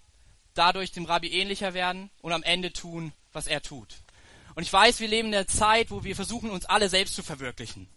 dadurch 0.54 0.92
dem 0.92 1.06
Rabbi 1.06 1.28
ähnlicher 1.28 1.74
werden 1.74 2.10
und 2.22 2.34
am 2.34 2.44
Ende 2.44 2.74
tun, 2.74 3.14
was 3.32 3.48
er 3.48 3.62
tut. 3.62 4.03
Und 4.56 4.64
ich 4.64 4.72
weiß, 4.72 5.00
wir 5.00 5.08
leben 5.08 5.30
in 5.30 5.36
einer 5.36 5.48
Zeit, 5.48 5.92
wo 5.92 6.04
wir 6.04 6.16
versuchen, 6.16 6.50
uns 6.50 6.66
alle 6.66 6.90
selbst 6.90 7.16
zu 7.16 7.24
verwirklichen. 7.24 7.88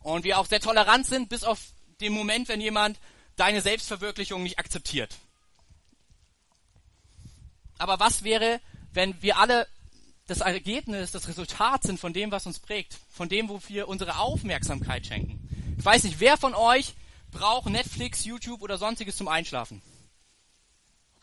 Und 0.00 0.24
wir 0.24 0.38
auch 0.38 0.46
sehr 0.46 0.60
tolerant 0.60 1.06
sind, 1.06 1.28
bis 1.28 1.44
auf 1.44 1.60
den 2.00 2.12
Moment, 2.12 2.48
wenn 2.48 2.60
jemand 2.60 2.98
deine 3.36 3.60
Selbstverwirklichung 3.62 4.42
nicht 4.42 4.58
akzeptiert. 4.58 5.16
Aber 7.78 7.98
was 8.00 8.22
wäre, 8.22 8.60
wenn 8.92 9.20
wir 9.22 9.38
alle 9.38 9.66
das 10.26 10.40
Ergebnis, 10.40 11.12
das 11.12 11.28
Resultat 11.28 11.82
sind 11.82 11.98
von 11.98 12.12
dem, 12.12 12.30
was 12.30 12.46
uns 12.46 12.58
prägt, 12.58 12.98
von 13.10 13.28
dem, 13.28 13.48
wo 13.48 13.60
wir 13.66 13.88
unsere 13.88 14.18
Aufmerksamkeit 14.18 15.06
schenken? 15.06 15.74
Ich 15.78 15.84
weiß 15.84 16.04
nicht, 16.04 16.20
wer 16.20 16.36
von 16.36 16.54
euch 16.54 16.94
braucht 17.30 17.68
Netflix, 17.68 18.24
YouTube 18.24 18.62
oder 18.62 18.78
sonstiges 18.78 19.16
zum 19.16 19.28
Einschlafen? 19.28 19.82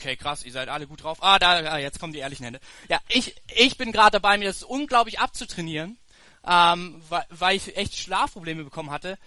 Okay, 0.01 0.15
krass, 0.15 0.43
ihr 0.43 0.51
seid 0.51 0.67
alle 0.67 0.87
gut 0.87 1.03
drauf. 1.03 1.19
Ah, 1.21 1.37
da, 1.37 1.59
ah, 1.73 1.77
jetzt 1.77 1.99
kommen 1.99 2.11
die 2.11 2.17
ehrlichen 2.17 2.43
Hände. 2.43 2.59
Ja, 2.89 2.99
ich, 3.07 3.35
ich 3.55 3.77
bin 3.77 3.91
gerade 3.91 4.13
dabei, 4.13 4.39
mir 4.39 4.47
das 4.47 4.63
unglaublich 4.63 5.19
abzutrainieren, 5.19 5.99
ähm, 6.43 7.03
weil, 7.07 7.23
weil 7.29 7.55
ich 7.55 7.77
echt 7.77 7.95
Schlafprobleme 7.95 8.63
bekommen 8.63 8.89
hatte. 8.89 9.19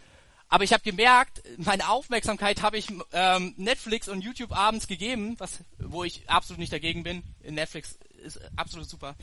Aber 0.48 0.64
ich 0.64 0.72
habe 0.72 0.82
gemerkt, 0.82 1.44
meine 1.58 1.88
Aufmerksamkeit 1.88 2.62
habe 2.62 2.76
ich 2.76 2.88
ähm, 3.12 3.54
Netflix 3.56 4.08
und 4.08 4.20
YouTube 4.22 4.50
abends 4.50 4.88
gegeben, 4.88 5.36
was, 5.38 5.60
wo 5.78 6.02
ich 6.02 6.28
absolut 6.28 6.58
nicht 6.58 6.72
dagegen 6.72 7.04
bin. 7.04 7.22
Netflix 7.44 7.96
ist 8.24 8.40
absolut 8.56 8.90
super. 8.90 9.14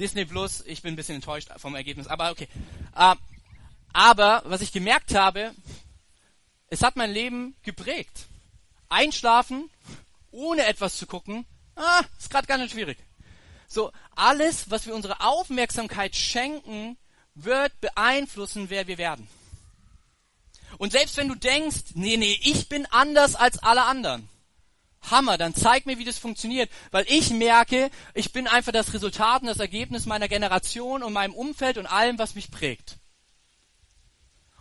Disney 0.00 0.24
Plus, 0.24 0.64
ich 0.66 0.82
bin 0.82 0.94
ein 0.94 0.96
bisschen 0.96 1.14
enttäuscht 1.14 1.50
vom 1.56 1.76
Ergebnis, 1.76 2.08
aber 2.08 2.32
okay. 2.32 2.48
Ähm, 2.98 3.16
aber 3.92 4.42
was 4.44 4.60
ich 4.60 4.72
gemerkt 4.72 5.14
habe, 5.14 5.54
es 6.66 6.82
hat 6.82 6.96
mein 6.96 7.12
Leben 7.12 7.54
geprägt. 7.62 8.26
Einschlafen 8.88 9.70
ohne 10.36 10.66
etwas 10.66 10.96
zu 10.96 11.06
gucken, 11.06 11.46
ah, 11.74 12.02
ist 12.18 12.30
gerade 12.30 12.46
ganz 12.46 12.70
schwierig. 12.70 12.98
So, 13.68 13.90
alles, 14.14 14.70
was 14.70 14.86
wir 14.86 14.94
unsere 14.94 15.20
Aufmerksamkeit 15.20 16.14
schenken, 16.14 16.96
wird 17.34 17.80
beeinflussen, 17.80 18.70
wer 18.70 18.86
wir 18.86 18.98
werden. 18.98 19.28
Und 20.78 20.92
selbst 20.92 21.16
wenn 21.16 21.28
du 21.28 21.34
denkst, 21.34 21.94
nee, 21.94 22.16
nee, 22.16 22.38
ich 22.42 22.68
bin 22.68 22.86
anders 22.86 23.34
als 23.34 23.58
alle 23.58 23.84
anderen. 23.84 24.28
Hammer, 25.10 25.38
dann 25.38 25.54
zeig 25.54 25.86
mir, 25.86 25.98
wie 25.98 26.04
das 26.04 26.18
funktioniert, 26.18 26.70
weil 26.90 27.04
ich 27.08 27.30
merke, 27.30 27.90
ich 28.14 28.32
bin 28.32 28.48
einfach 28.48 28.72
das 28.72 28.92
Resultat 28.92 29.42
und 29.42 29.48
das 29.48 29.60
Ergebnis 29.60 30.06
meiner 30.06 30.28
Generation 30.28 31.02
und 31.02 31.12
meinem 31.12 31.34
Umfeld 31.34 31.78
und 31.78 31.86
allem, 31.86 32.18
was 32.18 32.34
mich 32.34 32.50
prägt. 32.50 32.98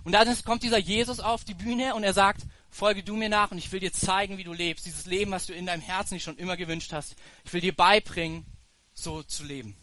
Und 0.03 0.11
dann 0.11 0.43
kommt 0.43 0.61
dieser 0.61 0.77
Jesus 0.77 1.19
auf 1.19 1.43
die 1.43 1.55
Bühne 1.55 1.95
und 1.95 2.03
er 2.03 2.13
sagt, 2.13 2.41
folge 2.75 3.03
du 3.03 3.15
mir 3.15 3.29
nach 3.29 3.51
und 3.51 3.57
ich 3.57 3.71
will 3.71 3.79
dir 3.79 3.93
zeigen, 3.93 4.37
wie 4.37 4.43
du 4.43 4.51
lebst. 4.51 4.85
Dieses 4.85 5.05
Leben, 5.05 5.31
was 5.31 5.45
du 5.45 5.53
in 5.53 5.65
deinem 5.65 5.81
Herzen 5.81 6.15
nicht 6.15 6.23
schon 6.23 6.37
immer 6.37 6.57
gewünscht 6.57 6.91
hast. 6.91 7.15
Ich 7.45 7.53
will 7.53 7.61
dir 7.61 7.75
beibringen, 7.75 8.45
so 8.93 9.23
zu 9.23 9.43
leben. 9.45 9.77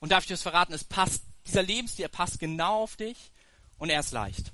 Und 0.00 0.10
darf 0.10 0.24
ich 0.24 0.28
dir 0.28 0.34
das 0.34 0.42
verraten, 0.42 0.72
es 0.72 0.84
passt, 0.84 1.22
dieser 1.46 1.62
Lebensstil 1.62 2.08
passt 2.08 2.40
genau 2.40 2.82
auf 2.82 2.96
dich 2.96 3.32
und 3.78 3.88
er 3.88 4.00
ist 4.00 4.12
leicht. 4.12 4.52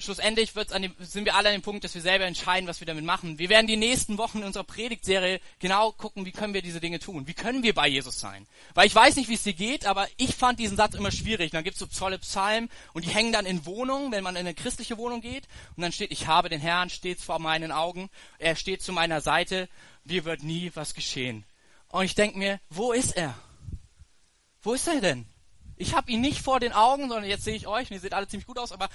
Schlussendlich 0.00 0.52
dem, 0.52 0.94
sind 0.98 1.24
wir 1.24 1.34
alle 1.34 1.48
an 1.48 1.54
dem 1.54 1.62
Punkt, 1.62 1.84
dass 1.84 1.94
wir 1.94 2.02
selber 2.02 2.24
entscheiden, 2.24 2.66
was 2.68 2.80
wir 2.80 2.86
damit 2.86 3.04
machen. 3.04 3.38
Wir 3.38 3.48
werden 3.48 3.66
die 3.66 3.76
nächsten 3.76 4.18
Wochen 4.18 4.38
in 4.38 4.44
unserer 4.44 4.64
Predigtserie 4.64 5.40
genau 5.58 5.92
gucken, 5.92 6.24
wie 6.24 6.32
können 6.32 6.54
wir 6.54 6.62
diese 6.62 6.80
Dinge 6.80 6.98
tun. 6.98 7.26
Wie 7.26 7.34
können 7.34 7.62
wir 7.62 7.74
bei 7.74 7.88
Jesus 7.88 8.18
sein? 8.18 8.46
Weil 8.74 8.86
ich 8.86 8.94
weiß 8.94 9.16
nicht, 9.16 9.28
wie 9.28 9.34
es 9.34 9.42
dir 9.42 9.52
geht, 9.52 9.86
aber 9.86 10.08
ich 10.16 10.34
fand 10.34 10.58
diesen 10.58 10.76
Satz 10.76 10.94
immer 10.94 11.10
schwierig. 11.10 11.52
Und 11.52 11.54
dann 11.54 11.64
gibt 11.64 11.74
es 11.74 11.80
so 11.80 11.86
tolle 11.86 12.18
Psalmen 12.18 12.70
und 12.92 13.04
die 13.04 13.10
hängen 13.10 13.32
dann 13.32 13.46
in 13.46 13.66
Wohnungen, 13.66 14.12
wenn 14.12 14.24
man 14.24 14.36
in 14.36 14.40
eine 14.40 14.54
christliche 14.54 14.98
Wohnung 14.98 15.20
geht. 15.20 15.46
Und 15.76 15.82
dann 15.82 15.92
steht, 15.92 16.12
ich 16.12 16.26
habe 16.26 16.48
den 16.48 16.60
Herrn 16.60 16.90
stets 16.90 17.22
vor 17.22 17.38
meinen 17.38 17.72
Augen. 17.72 18.10
Er 18.38 18.56
steht 18.56 18.82
zu 18.82 18.92
meiner 18.92 19.20
Seite. 19.20 19.68
Mir 20.04 20.24
wird 20.24 20.42
nie 20.42 20.70
was 20.74 20.94
geschehen. 20.94 21.44
Und 21.88 22.04
ich 22.04 22.14
denke 22.14 22.38
mir, 22.38 22.60
wo 22.70 22.92
ist 22.92 23.16
er? 23.16 23.34
Wo 24.62 24.74
ist 24.74 24.86
er 24.86 25.00
denn? 25.00 25.26
Ich 25.76 25.94
habe 25.94 26.10
ihn 26.10 26.20
nicht 26.20 26.42
vor 26.42 26.60
den 26.60 26.72
Augen, 26.72 27.08
sondern 27.08 27.24
jetzt 27.24 27.44
sehe 27.44 27.56
ich 27.56 27.66
euch 27.66 27.90
und 27.90 27.94
ihr 27.94 28.00
seht 28.00 28.12
alle 28.12 28.28
ziemlich 28.28 28.46
gut 28.46 28.58
aus, 28.58 28.70
aber 28.70 28.90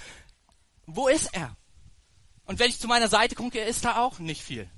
wo 0.86 1.08
ist 1.08 1.34
er? 1.34 1.56
Und 2.44 2.58
wenn 2.58 2.70
ich 2.70 2.78
zu 2.78 2.86
meiner 2.86 3.08
Seite 3.08 3.34
gucke, 3.34 3.60
ist 3.60 3.84
da 3.84 4.02
auch 4.02 4.18
nicht 4.18 4.42
viel. 4.42 4.70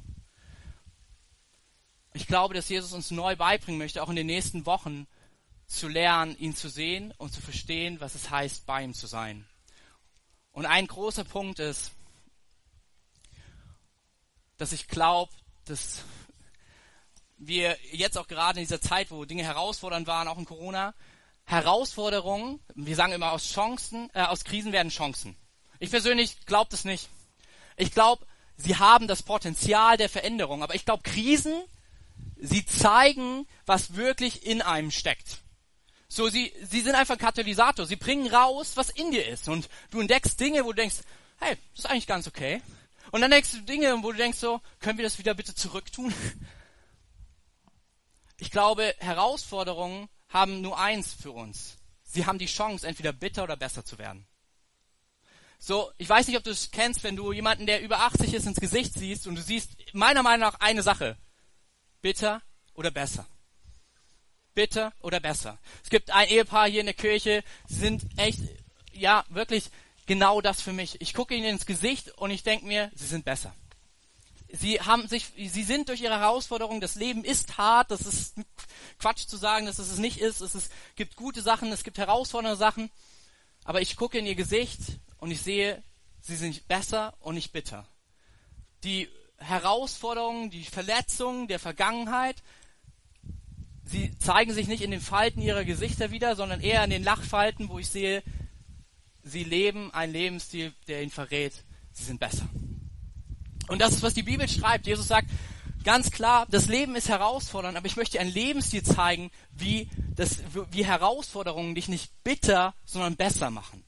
Ich 2.14 2.26
glaube, 2.26 2.54
dass 2.54 2.68
Jesus 2.68 2.92
uns 2.92 3.10
neu 3.10 3.36
beibringen 3.36 3.78
möchte, 3.78 4.02
auch 4.02 4.08
in 4.08 4.16
den 4.16 4.26
nächsten 4.26 4.66
Wochen 4.66 5.06
zu 5.66 5.86
lernen, 5.86 6.36
ihn 6.38 6.56
zu 6.56 6.68
sehen 6.68 7.12
und 7.18 7.32
zu 7.32 7.42
verstehen, 7.42 8.00
was 8.00 8.14
es 8.14 8.30
heißt, 8.30 8.64
bei 8.64 8.82
ihm 8.82 8.94
zu 8.94 9.06
sein. 9.06 9.46
Und 10.52 10.66
ein 10.66 10.86
großer 10.86 11.24
Punkt 11.24 11.58
ist, 11.58 11.92
dass 14.56 14.72
ich 14.72 14.88
glaube, 14.88 15.32
dass 15.66 16.02
wir 17.36 17.76
jetzt 17.92 18.18
auch 18.18 18.26
gerade 18.26 18.58
in 18.58 18.64
dieser 18.64 18.80
Zeit, 18.80 19.10
wo 19.10 19.24
Dinge 19.24 19.44
herausfordernd 19.44 20.06
waren, 20.06 20.26
auch 20.26 20.38
in 20.38 20.46
Corona, 20.46 20.94
Herausforderungen, 21.44 22.60
wir 22.74 22.96
sagen 22.96 23.12
immer 23.12 23.32
aus 23.32 23.52
Chancen, 23.52 24.10
äh, 24.14 24.22
aus 24.22 24.44
Krisen 24.44 24.72
werden 24.72 24.90
Chancen. 24.90 25.36
Ich 25.78 25.90
persönlich 25.90 26.44
glaube 26.46 26.70
das 26.70 26.84
nicht. 26.84 27.08
Ich 27.76 27.92
glaube, 27.92 28.26
sie 28.56 28.76
haben 28.76 29.06
das 29.06 29.22
Potenzial 29.22 29.96
der 29.96 30.08
Veränderung, 30.08 30.62
aber 30.62 30.74
ich 30.74 30.84
glaube, 30.84 31.02
Krisen, 31.02 31.62
sie 32.36 32.64
zeigen, 32.66 33.46
was 33.66 33.94
wirklich 33.94 34.44
in 34.44 34.62
einem 34.62 34.90
steckt. 34.90 35.38
So, 36.08 36.28
sie, 36.28 36.52
sie 36.62 36.80
sind 36.80 36.94
einfach 36.94 37.14
ein 37.14 37.20
Katalysator. 37.20 37.86
Sie 37.86 37.96
bringen 37.96 38.32
raus, 38.32 38.72
was 38.76 38.88
in 38.88 39.10
dir 39.10 39.26
ist. 39.26 39.48
Und 39.48 39.68
du 39.90 40.00
entdeckst 40.00 40.40
Dinge, 40.40 40.64
wo 40.64 40.72
du 40.72 40.76
denkst, 40.76 40.96
hey, 41.38 41.56
das 41.74 41.84
ist 41.84 41.90
eigentlich 41.90 42.06
ganz 42.06 42.26
okay. 42.26 42.62
Und 43.12 43.20
dann 43.20 43.30
denkst 43.30 43.52
du 43.52 43.60
Dinge, 43.60 44.02
wo 44.02 44.12
du 44.12 44.18
denkst 44.18 44.38
so, 44.38 44.60
können 44.80 44.98
wir 44.98 45.04
das 45.04 45.18
wieder 45.18 45.34
bitte 45.34 45.54
zurücktun? 45.54 46.12
Ich 48.40 48.50
glaube, 48.52 48.94
Herausforderungen 48.98 50.08
haben 50.28 50.60
nur 50.60 50.78
eins 50.78 51.12
für 51.12 51.32
uns. 51.32 51.76
Sie 52.04 52.24
haben 52.24 52.38
die 52.38 52.46
Chance, 52.46 52.86
entweder 52.86 53.12
bitter 53.12 53.42
oder 53.42 53.56
besser 53.56 53.84
zu 53.84 53.98
werden. 53.98 54.26
So, 55.58 55.90
ich 55.98 56.08
weiß 56.08 56.28
nicht, 56.28 56.36
ob 56.36 56.44
du 56.44 56.50
es 56.50 56.70
kennst, 56.70 57.02
wenn 57.02 57.16
du 57.16 57.32
jemanden, 57.32 57.66
der 57.66 57.82
über 57.82 58.00
80 58.00 58.32
ist, 58.32 58.46
ins 58.46 58.60
Gesicht 58.60 58.94
siehst 58.94 59.26
und 59.26 59.34
du 59.34 59.42
siehst 59.42 59.70
meiner 59.92 60.22
Meinung 60.22 60.48
nach 60.48 60.60
eine 60.60 60.82
Sache. 60.82 61.16
Bitter 62.00 62.40
oder 62.74 62.90
besser. 62.90 63.26
Bitter 64.54 64.92
oder 65.00 65.20
besser. 65.20 65.58
Es 65.82 65.90
gibt 65.90 66.10
ein 66.10 66.28
Ehepaar 66.28 66.68
hier 66.68 66.80
in 66.80 66.86
der 66.86 66.94
Kirche, 66.94 67.42
sie 67.66 67.80
sind 67.80 68.02
echt, 68.16 68.40
ja, 68.92 69.24
wirklich 69.28 69.70
genau 70.06 70.40
das 70.40 70.62
für 70.62 70.72
mich. 70.72 71.00
Ich 71.00 71.12
gucke 71.12 71.34
ihnen 71.34 71.46
ins 71.46 71.66
Gesicht 71.66 72.10
und 72.18 72.30
ich 72.30 72.44
denke 72.44 72.66
mir, 72.66 72.90
sie 72.94 73.06
sind 73.06 73.24
besser. 73.24 73.54
Sie 74.50 74.80
haben 74.80 75.06
sich, 75.08 75.26
sie 75.36 75.62
sind 75.62 75.88
durch 75.88 76.00
ihre 76.00 76.18
Herausforderungen, 76.18 76.80
das 76.80 76.94
Leben 76.94 77.22
ist 77.22 77.58
hart, 77.58 77.90
das 77.90 78.00
ist 78.02 78.36
Quatsch 78.98 79.26
zu 79.26 79.36
sagen, 79.36 79.66
dass 79.66 79.78
es 79.78 79.90
es 79.90 79.98
nicht 79.98 80.18
ist. 80.18 80.40
Es 80.40 80.54
ist, 80.54 80.72
gibt 80.96 81.16
gute 81.16 81.42
Sachen, 81.42 81.70
es 81.70 81.84
gibt 81.84 81.98
herausfordernde 81.98 82.56
Sachen. 82.56 82.90
Aber 83.64 83.82
ich 83.82 83.96
gucke 83.96 84.18
in 84.18 84.24
ihr 84.24 84.36
Gesicht 84.36 84.80
und 85.18 85.30
ich 85.30 85.42
sehe, 85.42 85.82
sie 86.20 86.36
sind 86.36 86.66
besser 86.68 87.14
und 87.20 87.34
nicht 87.34 87.52
bitter. 87.52 87.86
Die 88.84 89.08
Herausforderungen, 89.38 90.50
die 90.50 90.64
Verletzungen 90.64 91.48
der 91.48 91.58
Vergangenheit, 91.58 92.42
sie 93.84 94.16
zeigen 94.18 94.52
sich 94.52 94.68
nicht 94.68 94.82
in 94.82 94.90
den 94.90 95.00
Falten 95.00 95.40
ihrer 95.40 95.64
Gesichter 95.64 96.10
wieder, 96.10 96.36
sondern 96.36 96.60
eher 96.60 96.84
in 96.84 96.90
den 96.90 97.04
Lachfalten, 97.04 97.68
wo 97.68 97.78
ich 97.78 97.88
sehe, 97.88 98.22
sie 99.22 99.44
leben 99.44 99.92
einen 99.92 100.12
Lebensstil, 100.12 100.72
der 100.86 101.02
ihnen 101.02 101.10
verrät, 101.10 101.64
sie 101.92 102.04
sind 102.04 102.20
besser. 102.20 102.48
Und 103.68 103.80
das 103.80 103.92
ist, 103.92 104.02
was 104.02 104.14
die 104.14 104.22
Bibel 104.22 104.48
schreibt. 104.48 104.86
Jesus 104.86 105.08
sagt 105.08 105.28
ganz 105.84 106.10
klar, 106.10 106.46
das 106.50 106.66
Leben 106.66 106.96
ist 106.96 107.08
herausfordernd, 107.08 107.76
aber 107.76 107.86
ich 107.86 107.96
möchte 107.96 108.18
einen 108.18 108.32
Lebensstil 108.32 108.82
zeigen, 108.82 109.30
wie, 109.52 109.88
das, 110.16 110.38
wie 110.70 110.84
Herausforderungen 110.84 111.74
dich 111.74 111.88
nicht 111.88 112.10
bitter, 112.24 112.74
sondern 112.84 113.16
besser 113.16 113.50
machen. 113.50 113.84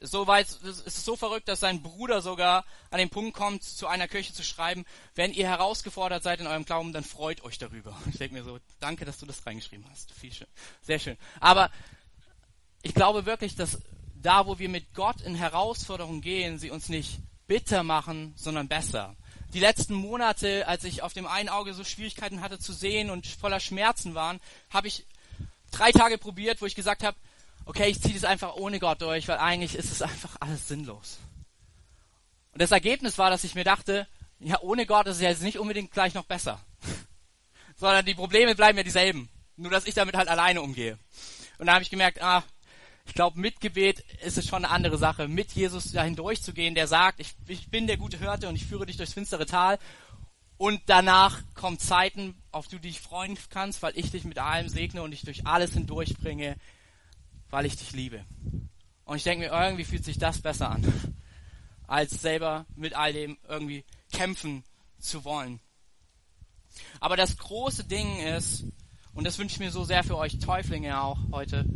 Soweit 0.00 0.48
ist 0.48 0.86
es 0.86 1.04
so 1.04 1.16
verrückt, 1.16 1.48
dass 1.48 1.60
sein 1.60 1.82
Bruder 1.82 2.20
sogar 2.20 2.64
an 2.90 2.98
den 2.98 3.10
Punkt 3.10 3.34
kommt, 3.34 3.62
zu 3.62 3.86
einer 3.86 4.08
Kirche 4.08 4.32
zu 4.32 4.42
schreiben, 4.42 4.84
wenn 5.14 5.32
ihr 5.32 5.48
herausgefordert 5.48 6.22
seid 6.22 6.40
in 6.40 6.46
eurem 6.46 6.64
Glauben, 6.64 6.92
dann 6.92 7.04
freut 7.04 7.42
euch 7.42 7.58
darüber. 7.58 7.96
Ich 8.10 8.18
denke 8.18 8.34
mir 8.34 8.44
so, 8.44 8.58
danke, 8.80 9.04
dass 9.04 9.18
du 9.18 9.26
das 9.26 9.46
reingeschrieben 9.46 9.86
hast. 9.90 10.12
Viel 10.12 10.32
schön. 10.32 10.46
Sehr 10.82 10.98
schön. 10.98 11.16
Aber 11.40 11.70
ich 12.82 12.94
glaube 12.94 13.24
wirklich, 13.24 13.54
dass 13.56 13.78
da, 14.14 14.46
wo 14.46 14.58
wir 14.58 14.68
mit 14.68 14.94
Gott 14.94 15.20
in 15.20 15.34
Herausforderungen 15.34 16.20
gehen, 16.20 16.58
sie 16.58 16.70
uns 16.70 16.88
nicht 16.88 17.18
bitter 17.46 17.82
machen, 17.82 18.34
sondern 18.36 18.68
besser. 18.68 19.16
Die 19.52 19.60
letzten 19.60 19.94
Monate, 19.94 20.66
als 20.66 20.84
ich 20.84 21.02
auf 21.02 21.12
dem 21.12 21.26
einen 21.26 21.48
Auge 21.48 21.74
so 21.74 21.84
Schwierigkeiten 21.84 22.40
hatte 22.40 22.58
zu 22.58 22.72
sehen 22.72 23.10
und 23.10 23.26
voller 23.26 23.60
Schmerzen 23.60 24.14
waren, 24.14 24.40
habe 24.70 24.88
ich 24.88 25.06
drei 25.70 25.92
Tage 25.92 26.18
probiert, 26.18 26.60
wo 26.60 26.66
ich 26.66 26.74
gesagt 26.74 27.04
habe, 27.04 27.16
okay, 27.64 27.88
ich 27.88 28.00
ziehe 28.00 28.14
das 28.14 28.24
einfach 28.24 28.54
ohne 28.56 28.78
Gott 28.78 29.02
durch, 29.02 29.28
weil 29.28 29.38
eigentlich 29.38 29.74
ist 29.74 29.90
es 29.90 30.02
einfach 30.02 30.36
alles 30.40 30.68
sinnlos. 30.68 31.18
Und 32.52 32.62
das 32.62 32.70
Ergebnis 32.70 33.18
war, 33.18 33.30
dass 33.30 33.44
ich 33.44 33.54
mir 33.54 33.64
dachte, 33.64 34.06
ja, 34.38 34.60
ohne 34.60 34.86
Gott 34.86 35.06
ist 35.06 35.16
es 35.16 35.22
jetzt 35.22 35.42
nicht 35.42 35.58
unbedingt 35.58 35.90
gleich 35.90 36.14
noch 36.14 36.24
besser. 36.24 36.60
Sondern 37.76 38.04
die 38.04 38.14
Probleme 38.14 38.54
bleiben 38.54 38.78
ja 38.78 38.84
dieselben. 38.84 39.28
Nur, 39.56 39.70
dass 39.70 39.86
ich 39.86 39.94
damit 39.94 40.16
halt 40.16 40.28
alleine 40.28 40.62
umgehe. 40.62 40.98
Und 41.58 41.66
da 41.66 41.74
habe 41.74 41.82
ich 41.82 41.90
gemerkt, 41.90 42.22
ah, 42.22 42.44
ich 43.06 43.14
glaube, 43.14 43.38
mit 43.38 43.60
Gebet 43.60 44.00
ist 44.24 44.38
es 44.38 44.46
schon 44.46 44.64
eine 44.64 44.72
andere 44.72 44.98
Sache, 44.98 45.28
mit 45.28 45.52
Jesus 45.52 45.92
dahin 45.92 46.16
durchzugehen, 46.16 46.74
der 46.74 46.86
sagt, 46.86 47.20
ich, 47.20 47.34
ich 47.46 47.70
bin 47.70 47.86
der 47.86 47.96
gute 47.96 48.18
Hirte 48.18 48.48
und 48.48 48.56
ich 48.56 48.64
führe 48.64 48.86
dich 48.86 48.96
durchs 48.96 49.12
finstere 49.12 49.46
Tal. 49.46 49.78
Und 50.56 50.80
danach 50.86 51.42
kommen 51.54 51.78
Zeiten, 51.78 52.40
auf 52.50 52.68
die 52.68 52.76
du 52.76 52.82
dich 52.82 53.00
freuen 53.00 53.36
kannst, 53.50 53.82
weil 53.82 53.96
ich 53.98 54.10
dich 54.10 54.24
mit 54.24 54.38
allem 54.38 54.68
segne 54.68 55.02
und 55.02 55.10
dich 55.10 55.22
durch 55.22 55.46
alles 55.46 55.72
hindurchbringe, 55.74 56.56
weil 57.50 57.66
ich 57.66 57.76
dich 57.76 57.92
liebe. 57.92 58.24
Und 59.04 59.16
ich 59.16 59.24
denke 59.24 59.46
mir, 59.46 59.52
irgendwie 59.52 59.84
fühlt 59.84 60.04
sich 60.04 60.18
das 60.18 60.40
besser 60.40 60.70
an, 60.70 61.14
als 61.86 62.22
selber 62.22 62.66
mit 62.74 62.94
all 62.94 63.12
dem 63.12 63.38
irgendwie 63.48 63.84
kämpfen 64.12 64.64
zu 64.98 65.24
wollen. 65.24 65.60
Aber 67.00 67.16
das 67.16 67.36
große 67.36 67.84
Ding 67.84 68.18
ist, 68.20 68.64
und 69.14 69.24
das 69.24 69.38
wünsche 69.38 69.54
ich 69.54 69.60
mir 69.60 69.70
so 69.70 69.84
sehr 69.84 70.02
für 70.02 70.16
euch 70.16 70.38
Täuflinge 70.38 71.00
auch 71.00 71.18
heute, 71.30 71.66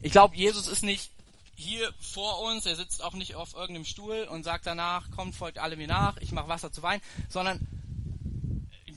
ich 0.00 0.12
glaube, 0.12 0.36
Jesus 0.36 0.68
ist 0.68 0.82
nicht 0.82 1.10
hier 1.54 1.92
vor 1.98 2.42
uns, 2.42 2.66
er 2.66 2.76
sitzt 2.76 3.02
auch 3.02 3.14
nicht 3.14 3.34
auf 3.34 3.54
irgendeinem 3.54 3.84
Stuhl 3.84 4.28
und 4.30 4.44
sagt 4.44 4.66
danach, 4.66 5.10
kommt, 5.10 5.34
folgt 5.34 5.58
alle 5.58 5.76
mir 5.76 5.88
nach, 5.88 6.16
ich 6.18 6.30
mache 6.30 6.48
Wasser 6.48 6.70
zu 6.70 6.82
Wein, 6.82 7.00
sondern 7.28 7.66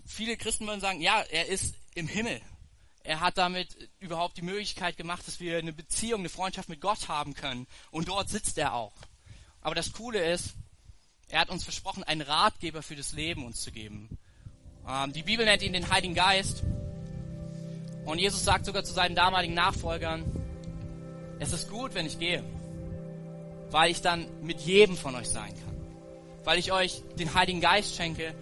viele 0.06 0.38
Christen 0.38 0.68
würden 0.68 0.82
sagen, 0.82 1.02
ja, 1.02 1.22
er 1.22 1.48
ist 1.48 1.76
im 1.96 2.08
Himmel. 2.08 2.40
Er 3.04 3.20
hat 3.20 3.38
damit 3.38 3.90
überhaupt 4.00 4.38
die 4.38 4.44
Möglichkeit 4.44 4.98
gemacht, 4.98 5.28
dass 5.28 5.40
wir 5.40 5.58
eine 5.58 5.74
Beziehung, 5.74 6.22
eine 6.22 6.30
Freundschaft 6.30 6.70
mit 6.70 6.82
Gott 6.82 7.08
haben 7.08 7.34
können. 7.34 7.68
Und 7.90 8.08
dort 8.08 8.30
sitzt 8.30 8.58
er 8.58 8.74
auch. 8.74 8.94
Aber 9.62 9.76
das 9.76 9.94
Coole 9.94 10.24
ist, 10.32 10.54
er 11.28 11.42
hat 11.42 11.50
uns 11.50 11.64
versprochen, 11.64 12.04
einen 12.04 12.22
Ratgeber 12.22 12.84
für 12.84 12.96
das 12.96 13.14
Leben 13.14 13.46
uns 13.46 13.62
zu 13.62 13.72
geben. 13.72 14.18
Ähm, 14.88 15.14
die 15.14 15.24
Bibel 15.24 15.46
nennt 15.46 15.64
ihn 15.64 15.74
den 15.74 15.90
Heiligen 15.90 16.14
Geist. 16.14 16.64
Und 18.06 18.20
Jesus 18.20 18.44
sagt 18.44 18.66
sogar 18.66 18.84
zu 18.84 18.94
seinen 18.94 19.16
damaligen 19.16 19.54
Nachfolgern, 19.54 20.26
es 21.40 21.54
ist 21.54 21.70
gut, 21.70 21.94
wenn 21.96 22.06
ich 22.06 22.20
gehe, 22.20 22.44
weil 23.72 23.92
ich 23.92 24.02
dann 24.02 24.28
mit 24.44 24.62
jedem 24.62 24.98
von 24.98 25.16
euch 25.16 25.30
sein 25.30 25.50
kann. 25.50 26.44
Weil 26.44 26.60
ich 26.60 26.72
euch 26.72 27.02
den 27.18 27.34
Heiligen 27.34 27.62
Geist 27.62 27.96
schenke, 27.96 28.36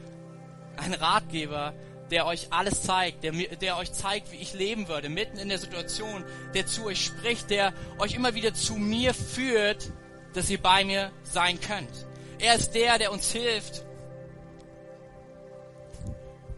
einen 0.77 0.93
Ratgeber, 0.93 1.73
der 2.11 2.25
euch 2.25 2.47
alles 2.51 2.83
zeigt, 2.83 3.23
der, 3.23 3.31
der 3.31 3.77
euch 3.77 3.91
zeigt, 3.91 4.31
wie 4.31 4.37
ich 4.37 4.53
leben 4.53 4.87
würde, 4.87 5.09
mitten 5.09 5.37
in 5.37 5.49
der 5.49 5.59
Situation, 5.59 6.23
der 6.53 6.65
zu 6.65 6.85
euch 6.85 7.03
spricht, 7.03 7.49
der 7.49 7.73
euch 7.99 8.13
immer 8.13 8.33
wieder 8.35 8.53
zu 8.53 8.75
mir 8.75 9.13
führt, 9.13 9.91
dass 10.33 10.49
ihr 10.49 10.61
bei 10.61 10.83
mir 10.83 11.11
sein 11.23 11.59
könnt. 11.59 12.07
Er 12.39 12.55
ist 12.55 12.73
der, 12.73 12.97
der 12.97 13.11
uns 13.11 13.31
hilft, 13.31 13.83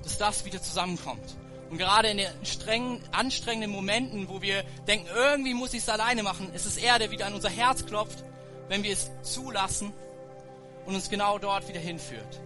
dass 0.03 0.17
das 0.17 0.45
wieder 0.45 0.61
zusammenkommt. 0.61 1.37
Und 1.69 1.77
gerade 1.77 2.09
in 2.09 2.17
den 2.17 2.27
strengen, 2.43 3.01
anstrengenden 3.13 3.71
Momenten, 3.71 4.27
wo 4.27 4.41
wir 4.41 4.63
denken, 4.87 5.07
irgendwie 5.15 5.53
muss 5.53 5.73
ich 5.73 5.79
es 5.79 5.89
alleine 5.89 6.21
machen, 6.21 6.53
ist 6.53 6.65
es 6.65 6.77
er, 6.77 6.99
der 6.99 7.11
wieder 7.11 7.27
an 7.27 7.33
unser 7.33 7.49
Herz 7.49 7.85
klopft, 7.85 8.23
wenn 8.67 8.83
wir 8.83 8.91
es 8.91 9.09
zulassen 9.23 9.93
und 10.85 10.95
uns 10.95 11.09
genau 11.09 11.39
dort 11.39 11.67
wieder 11.69 11.79
hinführt. 11.79 12.41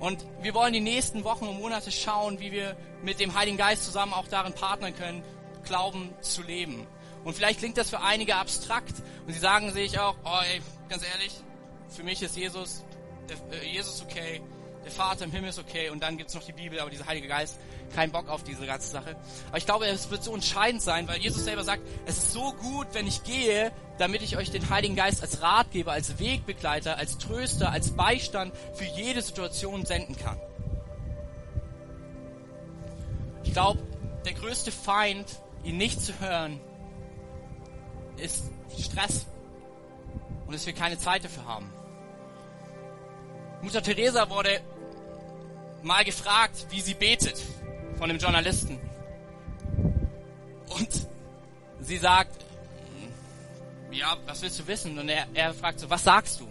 Und 0.00 0.24
wir 0.40 0.54
wollen 0.54 0.72
die 0.72 0.80
nächsten 0.80 1.24
Wochen 1.24 1.46
und 1.46 1.60
Monate 1.60 1.92
schauen, 1.92 2.40
wie 2.40 2.52
wir 2.52 2.74
mit 3.02 3.20
dem 3.20 3.34
Heiligen 3.34 3.58
Geist 3.58 3.84
zusammen 3.84 4.14
auch 4.14 4.26
darin 4.26 4.54
partnern 4.54 4.96
können, 4.96 5.22
Glauben 5.62 6.14
zu 6.22 6.42
leben. 6.42 6.86
Und 7.22 7.34
vielleicht 7.34 7.58
klingt 7.58 7.76
das 7.76 7.90
für 7.90 8.00
einige 8.00 8.36
abstrakt 8.36 8.94
und 9.26 9.32
sie 9.34 9.38
sagen 9.38 9.70
sich 9.72 9.98
auch, 9.98 10.16
oh 10.24 10.40
ey, 10.50 10.62
ganz 10.88 11.04
ehrlich, 11.04 11.34
für 11.90 12.02
mich 12.02 12.22
ist 12.22 12.34
Jesus, 12.34 12.82
der, 13.28 13.60
äh, 13.60 13.66
Jesus 13.66 14.02
okay, 14.02 14.40
der 14.84 14.90
Vater 14.90 15.24
im 15.24 15.30
Himmel 15.30 15.50
ist 15.50 15.58
okay 15.58 15.90
und 15.90 16.02
dann 16.02 16.16
gibt's 16.16 16.34
noch 16.34 16.42
die 16.42 16.52
Bibel, 16.52 16.80
aber 16.80 16.90
dieser 16.90 17.06
Heilige 17.06 17.28
Geist, 17.28 17.58
kein 17.94 18.10
Bock 18.10 18.28
auf 18.28 18.44
diese 18.44 18.64
ganze 18.66 18.88
Sache. 18.88 19.16
Aber 19.48 19.58
ich 19.58 19.66
glaube, 19.66 19.86
es 19.86 20.10
wird 20.10 20.24
so 20.24 20.34
entscheidend 20.34 20.82
sein, 20.82 21.06
weil 21.08 21.18
Jesus 21.18 21.44
selber 21.44 21.64
sagt, 21.64 21.82
es 22.06 22.16
ist 22.16 22.32
so 22.32 22.52
gut, 22.52 22.88
wenn 22.92 23.06
ich 23.06 23.22
gehe, 23.24 23.72
damit 23.98 24.22
ich 24.22 24.36
euch 24.36 24.50
den 24.50 24.70
Heiligen 24.70 24.96
Geist 24.96 25.22
als 25.22 25.42
Ratgeber, 25.42 25.92
als 25.92 26.18
Wegbegleiter, 26.18 26.96
als 26.96 27.18
Tröster, 27.18 27.70
als 27.70 27.90
Beistand 27.90 28.54
für 28.74 28.84
jede 28.84 29.20
Situation 29.20 29.84
senden 29.84 30.16
kann. 30.16 30.40
Ich 33.44 33.52
glaube, 33.52 33.80
der 34.24 34.32
größte 34.32 34.72
Feind, 34.72 35.26
ihn 35.64 35.76
nicht 35.76 36.00
zu 36.00 36.18
hören, 36.20 36.60
ist 38.16 38.44
Stress 38.78 39.26
und 40.46 40.54
dass 40.54 40.66
wir 40.66 40.72
keine 40.72 40.98
Zeit 40.98 41.24
dafür 41.24 41.44
haben. 41.46 41.72
Mutter 43.62 43.82
Teresa 43.82 44.30
wurde 44.30 44.60
mal 45.82 46.04
gefragt, 46.04 46.66
wie 46.70 46.80
sie 46.80 46.94
betet 46.94 47.40
von 47.98 48.10
einem 48.10 48.18
Journalisten. 48.18 48.78
Und 50.68 51.08
sie 51.80 51.98
sagt, 51.98 52.44
ja, 53.90 54.16
was 54.26 54.42
willst 54.42 54.58
du 54.60 54.66
wissen? 54.66 54.98
Und 54.98 55.08
er, 55.08 55.26
er 55.34 55.52
fragt 55.54 55.80
so, 55.80 55.90
was 55.90 56.04
sagst 56.04 56.40
du? 56.40 56.48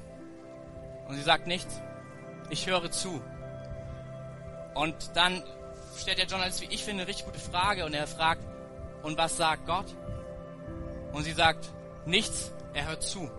Und 1.07 1.15
sie 1.15 1.23
sagt 1.23 1.47
nichts. 1.47 1.81
Ich 2.49 2.67
höre 2.67 2.91
zu. 2.91 3.21
Und 4.75 4.95
dann 5.13 5.43
stellt 5.97 6.17
der 6.17 6.25
Journalist, 6.25 6.61
wie 6.61 6.73
ich 6.73 6.83
finde, 6.83 7.03
eine 7.03 7.09
richtig 7.09 7.25
gute 7.25 7.39
Frage 7.39 7.85
und 7.85 7.93
er 7.93 8.07
fragt, 8.07 8.41
und 9.03 9.17
was 9.17 9.37
sagt 9.37 9.65
Gott? 9.65 9.85
Und 11.13 11.23
sie 11.23 11.31
sagt, 11.31 11.69
nichts, 12.05 12.51
er 12.73 12.87
hört 12.87 13.03
zu. 13.03 13.29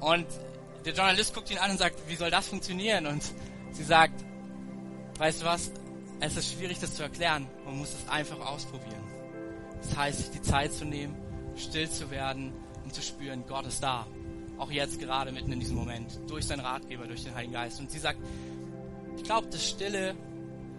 Und 0.00 0.26
der 0.84 0.94
Journalist 0.94 1.34
guckt 1.34 1.50
ihn 1.50 1.58
an 1.58 1.72
und 1.72 1.78
sagt, 1.78 1.96
wie 2.08 2.16
soll 2.16 2.30
das 2.30 2.48
funktionieren? 2.48 3.06
Und 3.06 3.22
sie 3.72 3.84
sagt, 3.84 4.24
weißt 5.18 5.42
du 5.42 5.46
was, 5.46 5.70
es 6.20 6.36
ist 6.36 6.52
schwierig, 6.52 6.78
das 6.80 6.94
zu 6.94 7.02
erklären. 7.02 7.46
Man 7.64 7.78
muss 7.78 7.94
es 7.94 8.08
einfach 8.08 8.40
ausprobieren. 8.40 9.02
Das 9.82 9.96
heißt, 9.96 10.18
sich 10.18 10.30
die 10.30 10.42
Zeit 10.42 10.72
zu 10.72 10.84
nehmen, 10.84 11.16
still 11.56 11.88
zu 11.88 12.10
werden 12.10 12.52
und 12.84 12.94
zu 12.94 13.02
spüren, 13.02 13.44
Gott 13.48 13.66
ist 13.66 13.82
da. 13.82 14.06
Auch 14.58 14.70
jetzt 14.70 15.00
gerade 15.00 15.32
mitten 15.32 15.52
in 15.52 15.60
diesem 15.60 15.76
Moment. 15.76 16.20
Durch 16.28 16.46
seinen 16.46 16.60
Ratgeber, 16.60 17.06
durch 17.06 17.24
den 17.24 17.34
Heiligen 17.34 17.54
Geist. 17.54 17.80
Und 17.80 17.90
sie 17.90 17.98
sagt, 17.98 18.18
ich 19.16 19.24
glaube, 19.24 19.48
das 19.50 19.66
Stille 19.66 20.14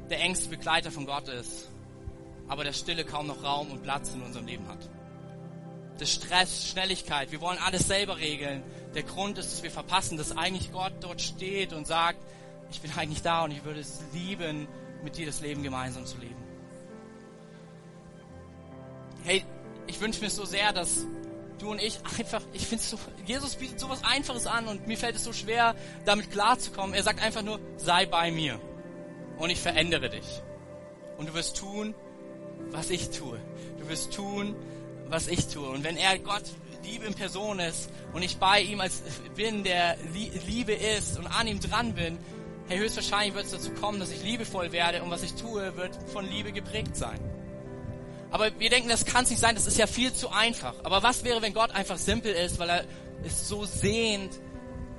der 0.10 0.20
engste 0.20 0.50
Begleiter 0.50 0.92
von 0.92 1.06
Gott 1.06 1.28
ist. 1.30 1.70
Aber 2.48 2.64
der 2.64 2.74
Stille 2.74 3.06
kaum 3.06 3.28
noch 3.28 3.44
Raum 3.44 3.72
und 3.72 3.82
Platz 3.82 4.14
in 4.14 4.22
unserem 4.22 4.46
Leben 4.46 4.68
hat. 4.68 4.90
Das 5.98 6.12
Stress, 6.12 6.68
Schnelligkeit, 6.68 7.32
wir 7.32 7.42
wollen 7.42 7.58
alles 7.60 7.88
selber 7.88 8.18
regeln. 8.18 8.62
Der 8.94 9.04
Grund 9.04 9.38
ist, 9.38 9.52
dass 9.52 9.64
wir 9.64 9.72
verpassen, 9.72 10.18
dass 10.18 10.36
eigentlich 10.36 10.72
Gott 10.72 10.94
dort 11.00 11.22
steht 11.22 11.74
und 11.74 11.88
sagt, 11.88 12.20
ich 12.72 12.82
bin 12.82 12.92
eigentlich 12.98 13.22
da 13.22 13.44
und 13.44 13.52
ich 13.52 13.64
würde 13.64 13.80
es 13.80 14.02
lieben, 14.14 14.68
mit 15.04 15.18
dir 15.18 15.26
das 15.26 15.42
Leben 15.42 15.64
gemeinsam 15.64 16.06
zu 16.06 16.18
leben. 16.18 16.36
Hey, 19.24 19.44
ich 19.88 20.00
wünsche 20.00 20.22
mir 20.22 20.30
so 20.30 20.46
sehr, 20.46 20.72
dass 20.74 21.06
du 21.60 21.72
und 21.72 21.82
ich 21.82 22.00
einfach, 22.18 22.42
ich 22.54 22.66
finde 22.66 22.84
so, 22.84 22.98
Jesus 23.26 23.56
bietet 23.56 23.80
so 23.80 23.90
was 23.90 24.04
Einfaches 24.04 24.48
an 24.48 24.68
und 24.68 24.88
mir 24.88 24.98
fällt 24.98 25.16
es 25.16 25.24
so 25.24 25.34
schwer, 25.34 25.76
damit 26.06 26.32
klarzukommen. 26.32 26.96
Er 26.96 27.04
sagt 27.04 27.22
einfach 27.22 27.44
nur, 27.44 27.60
sei 27.78 28.06
bei 28.06 28.32
mir 28.32 28.60
und 29.38 29.50
ich 29.50 29.60
verändere 29.60 30.10
dich. 30.10 30.42
Und 31.18 31.30
du 31.30 31.34
wirst 31.34 31.58
tun, 31.58 31.94
was 32.72 32.90
ich 32.90 33.10
tue. 33.10 33.40
Du 33.80 33.90
wirst 33.90 34.14
tun, 34.14 34.56
was 35.08 35.28
ich 35.28 35.48
tue. 35.48 35.70
Und 35.70 35.84
wenn 35.84 35.98
er 35.98 36.18
Gott 36.20 36.44
Liebe 36.84 37.06
in 37.06 37.14
Person 37.14 37.60
ist 37.60 37.90
und 38.14 38.24
ich 38.24 38.38
bei 38.38 38.62
ihm 38.62 38.82
als 38.82 39.04
bin, 39.36 39.64
der 39.64 39.98
Liebe 40.48 40.74
ist 40.74 41.18
und 41.20 41.28
an 41.28 41.48
ihm 41.48 41.60
dran 41.60 41.94
bin, 41.94 42.18
hey, 42.72 42.80
höchstwahrscheinlich 42.80 43.36
wird 43.36 43.46
es 43.46 43.52
dazu 43.52 43.72
kommen, 43.72 44.00
dass 44.00 44.12
ich 44.12 44.24
liebevoll 44.24 44.72
werde 44.72 45.04
und 45.04 45.12
was 45.12 45.24
ich 45.24 45.34
tue, 45.34 45.76
wird 45.76 45.98
von 46.12 46.26
Liebe 46.26 46.52
geprägt 46.52 46.96
sein. 46.96 47.20
Aber 48.32 48.50
wir 48.60 48.70
denken, 48.70 48.88
das 48.88 49.06
kann 49.06 49.26
es 49.26 49.30
nicht 49.30 49.40
sein, 49.40 49.56
das 49.56 49.68
ist 49.68 49.78
ja 49.78 49.88
viel 49.88 50.14
zu 50.14 50.30
einfach. 50.30 50.76
Aber 50.84 51.04
was 51.04 51.26
wäre, 51.26 51.42
wenn 51.42 51.54
Gott 51.54 51.72
einfach 51.72 51.98
simpel 51.98 52.34
ist, 52.34 52.60
weil 52.60 52.70
er 52.70 52.86
es 53.26 53.50
so 53.50 53.66
sehnt, 53.66 54.40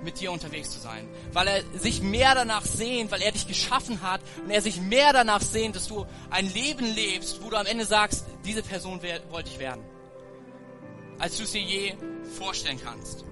mit 0.05 0.21
dir 0.21 0.33
unterwegs 0.33 0.71
zu 0.71 0.81
sein? 0.81 1.09
Weil 1.33 1.49
er 1.49 1.63
sich 1.79 2.03
mehr 2.03 2.35
danach 2.35 2.67
sehnt, 2.67 3.11
weil 3.11 3.23
er 3.23 3.33
dich 3.33 3.49
geschaffen 3.49 4.03
hat 4.03 4.21
und 4.45 4.51
er 4.51 4.61
sich 4.61 4.79
mehr 4.79 5.15
danach 5.15 5.41
sehnt, 5.41 5.75
dass 5.75 5.89
du 5.89 6.05
ein 6.29 6.53
Leben 6.53 6.85
lebst, 6.95 7.43
wo 7.43 7.49
du 7.49 7.57
am 7.57 7.65
Ende 7.65 7.87
sagst, 7.87 8.27
diese 8.45 8.63
Person 8.63 9.01
wollte 9.31 9.49
ich 9.49 9.59
werden. 9.59 9.83
Als 11.19 11.39
du 11.39 11.45
es 11.45 11.53
dir 11.53 11.63
je 11.63 11.95
vorstellen 12.37 12.81
kannst. 12.85 13.25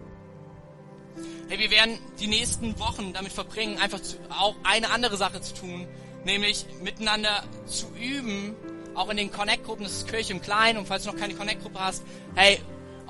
Hey, 1.48 1.58
wir 1.58 1.70
werden 1.70 1.98
die 2.20 2.26
nächsten 2.26 2.78
Wochen 2.78 3.12
damit 3.12 3.32
verbringen, 3.32 3.78
einfach 3.78 4.00
zu, 4.00 4.16
auch 4.28 4.54
eine 4.64 4.90
andere 4.90 5.16
Sache 5.16 5.40
zu 5.40 5.54
tun, 5.54 5.86
nämlich 6.24 6.66
miteinander 6.82 7.42
zu 7.66 7.86
üben, 8.00 8.54
auch 8.94 9.08
in 9.08 9.16
den 9.16 9.30
Connect-Gruppen, 9.30 9.84
das 9.84 9.92
ist 9.92 10.08
Kirche 10.08 10.32
im 10.32 10.42
Kleinen 10.42 10.78
und 10.78 10.86
falls 10.86 11.04
du 11.04 11.10
noch 11.10 11.18
keine 11.18 11.34
Connect-Gruppe 11.34 11.78
hast, 11.80 12.02
hey, 12.34 12.60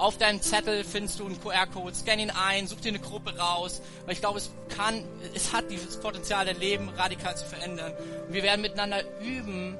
auf 0.00 0.16
deinem 0.16 0.40
Zettel 0.40 0.82
findest 0.82 1.20
du 1.20 1.26
einen 1.26 1.38
QR-Code, 1.40 1.94
scan 1.94 2.18
ihn 2.18 2.30
ein, 2.30 2.66
such 2.66 2.80
dir 2.80 2.88
eine 2.88 3.00
Gruppe 3.00 3.36
raus, 3.36 3.82
weil 4.06 4.14
ich 4.14 4.20
glaube, 4.20 4.38
es 4.38 4.50
kann, 4.74 5.04
es 5.34 5.52
hat 5.52 5.70
dieses 5.70 5.98
Potenzial, 5.98 6.46
dein 6.46 6.58
Leben 6.58 6.88
radikal 6.88 7.36
zu 7.36 7.44
verändern. 7.44 7.92
Und 8.26 8.32
wir 8.32 8.42
werden 8.42 8.62
miteinander 8.62 9.02
üben, 9.20 9.76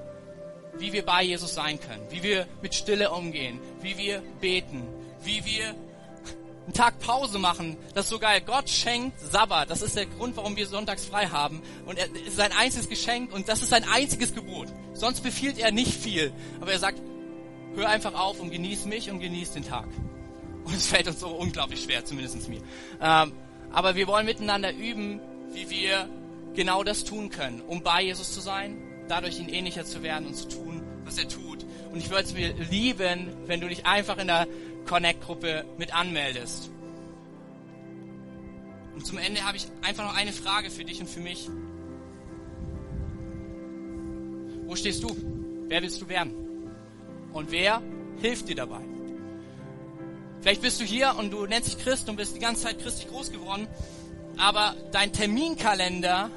wie 0.76 0.92
wir 0.92 1.06
bei 1.06 1.22
Jesus 1.22 1.54
sein 1.54 1.80
können, 1.80 2.02
wie 2.10 2.22
wir 2.22 2.46
mit 2.60 2.74
Stille 2.74 3.10
umgehen, 3.10 3.60
wie 3.80 3.96
wir 3.96 4.22
beten, 4.40 4.86
wie 5.22 5.44
wir 5.46 5.74
einen 6.64 6.74
Tag 6.74 6.98
Pause 7.00 7.38
machen. 7.38 7.76
Das 7.94 8.06
ist 8.06 8.10
so 8.10 8.18
geil. 8.18 8.42
Gott 8.44 8.68
schenkt 8.68 9.18
Sabbat. 9.20 9.70
Das 9.70 9.82
ist 9.82 9.96
der 9.96 10.06
Grund, 10.06 10.36
warum 10.36 10.56
wir 10.56 10.66
sonntags 10.66 11.04
frei 11.04 11.26
haben. 11.26 11.62
Und 11.86 11.98
er 11.98 12.06
ist 12.14 12.36
sein 12.36 12.52
einziges 12.52 12.88
Geschenk 12.88 13.32
und 13.32 13.48
das 13.48 13.62
ist 13.62 13.70
sein 13.70 13.84
einziges 13.88 14.34
Gebot. 14.34 14.68
Sonst 14.92 15.22
befiehlt 15.22 15.58
er 15.58 15.72
nicht 15.72 15.94
viel. 15.94 16.32
Aber 16.60 16.72
er 16.72 16.78
sagt, 16.78 17.00
hör 17.74 17.88
einfach 17.88 18.14
auf 18.14 18.40
und 18.40 18.50
genieß 18.50 18.84
mich 18.86 19.10
und 19.10 19.20
genieß 19.20 19.52
den 19.52 19.64
Tag. 19.64 19.88
Und 20.64 20.74
es 20.74 20.86
fällt 20.86 21.08
uns 21.08 21.20
so 21.20 21.28
unglaublich 21.28 21.82
schwer, 21.82 22.04
zumindest 22.04 22.48
mir. 22.48 22.60
Ähm, 23.00 23.32
aber 23.72 23.94
wir 23.94 24.06
wollen 24.06 24.26
miteinander 24.26 24.72
üben, 24.72 25.20
wie 25.52 25.70
wir 25.70 26.08
genau 26.54 26.82
das 26.82 27.04
tun 27.04 27.30
können, 27.30 27.60
um 27.60 27.82
bei 27.82 28.02
Jesus 28.02 28.34
zu 28.34 28.40
sein, 28.40 28.76
dadurch 29.08 29.38
ihn 29.38 29.48
ähnlicher 29.48 29.84
zu 29.84 30.02
werden 30.02 30.26
und 30.26 30.34
zu 30.34 30.48
tun, 30.48 30.82
was 31.04 31.18
er 31.18 31.28
tut. 31.28 31.64
Und 31.92 31.98
ich 31.98 32.10
würde 32.10 32.24
es 32.24 32.34
mir 32.34 32.54
lieben, 32.70 33.32
wenn 33.46 33.60
du 33.60 33.68
dich 33.68 33.86
einfach 33.86 34.18
in 34.18 34.28
der 34.28 34.46
Connect-Gruppe 34.86 35.64
mit 35.78 35.94
anmeldest. 35.94 36.70
Und 38.94 39.06
zum 39.06 39.18
Ende 39.18 39.44
habe 39.44 39.56
ich 39.56 39.66
einfach 39.82 40.04
noch 40.04 40.16
eine 40.16 40.32
Frage 40.32 40.70
für 40.70 40.84
dich 40.84 41.00
und 41.00 41.08
für 41.08 41.20
mich. 41.20 41.48
Wo 44.66 44.76
stehst 44.76 45.02
du? 45.02 45.16
Wer 45.68 45.82
willst 45.82 46.00
du 46.02 46.08
werden? 46.08 46.34
Und 47.32 47.50
wer 47.50 47.82
hilft 48.20 48.48
dir 48.48 48.56
dabei? 48.56 48.80
Vielleicht 50.40 50.62
bist 50.62 50.80
du 50.80 50.84
hier 50.84 51.14
und 51.18 51.32
du 51.32 51.46
nennst 51.46 51.68
dich 51.68 51.78
Christ 51.84 52.08
und 52.08 52.16
bist 52.16 52.34
die 52.34 52.40
ganze 52.40 52.62
Zeit 52.64 52.78
christlich 52.78 53.08
groß 53.08 53.30
geworden, 53.30 53.68
aber 54.38 54.74
dein 54.90 55.12
Terminkalender 55.12 56.30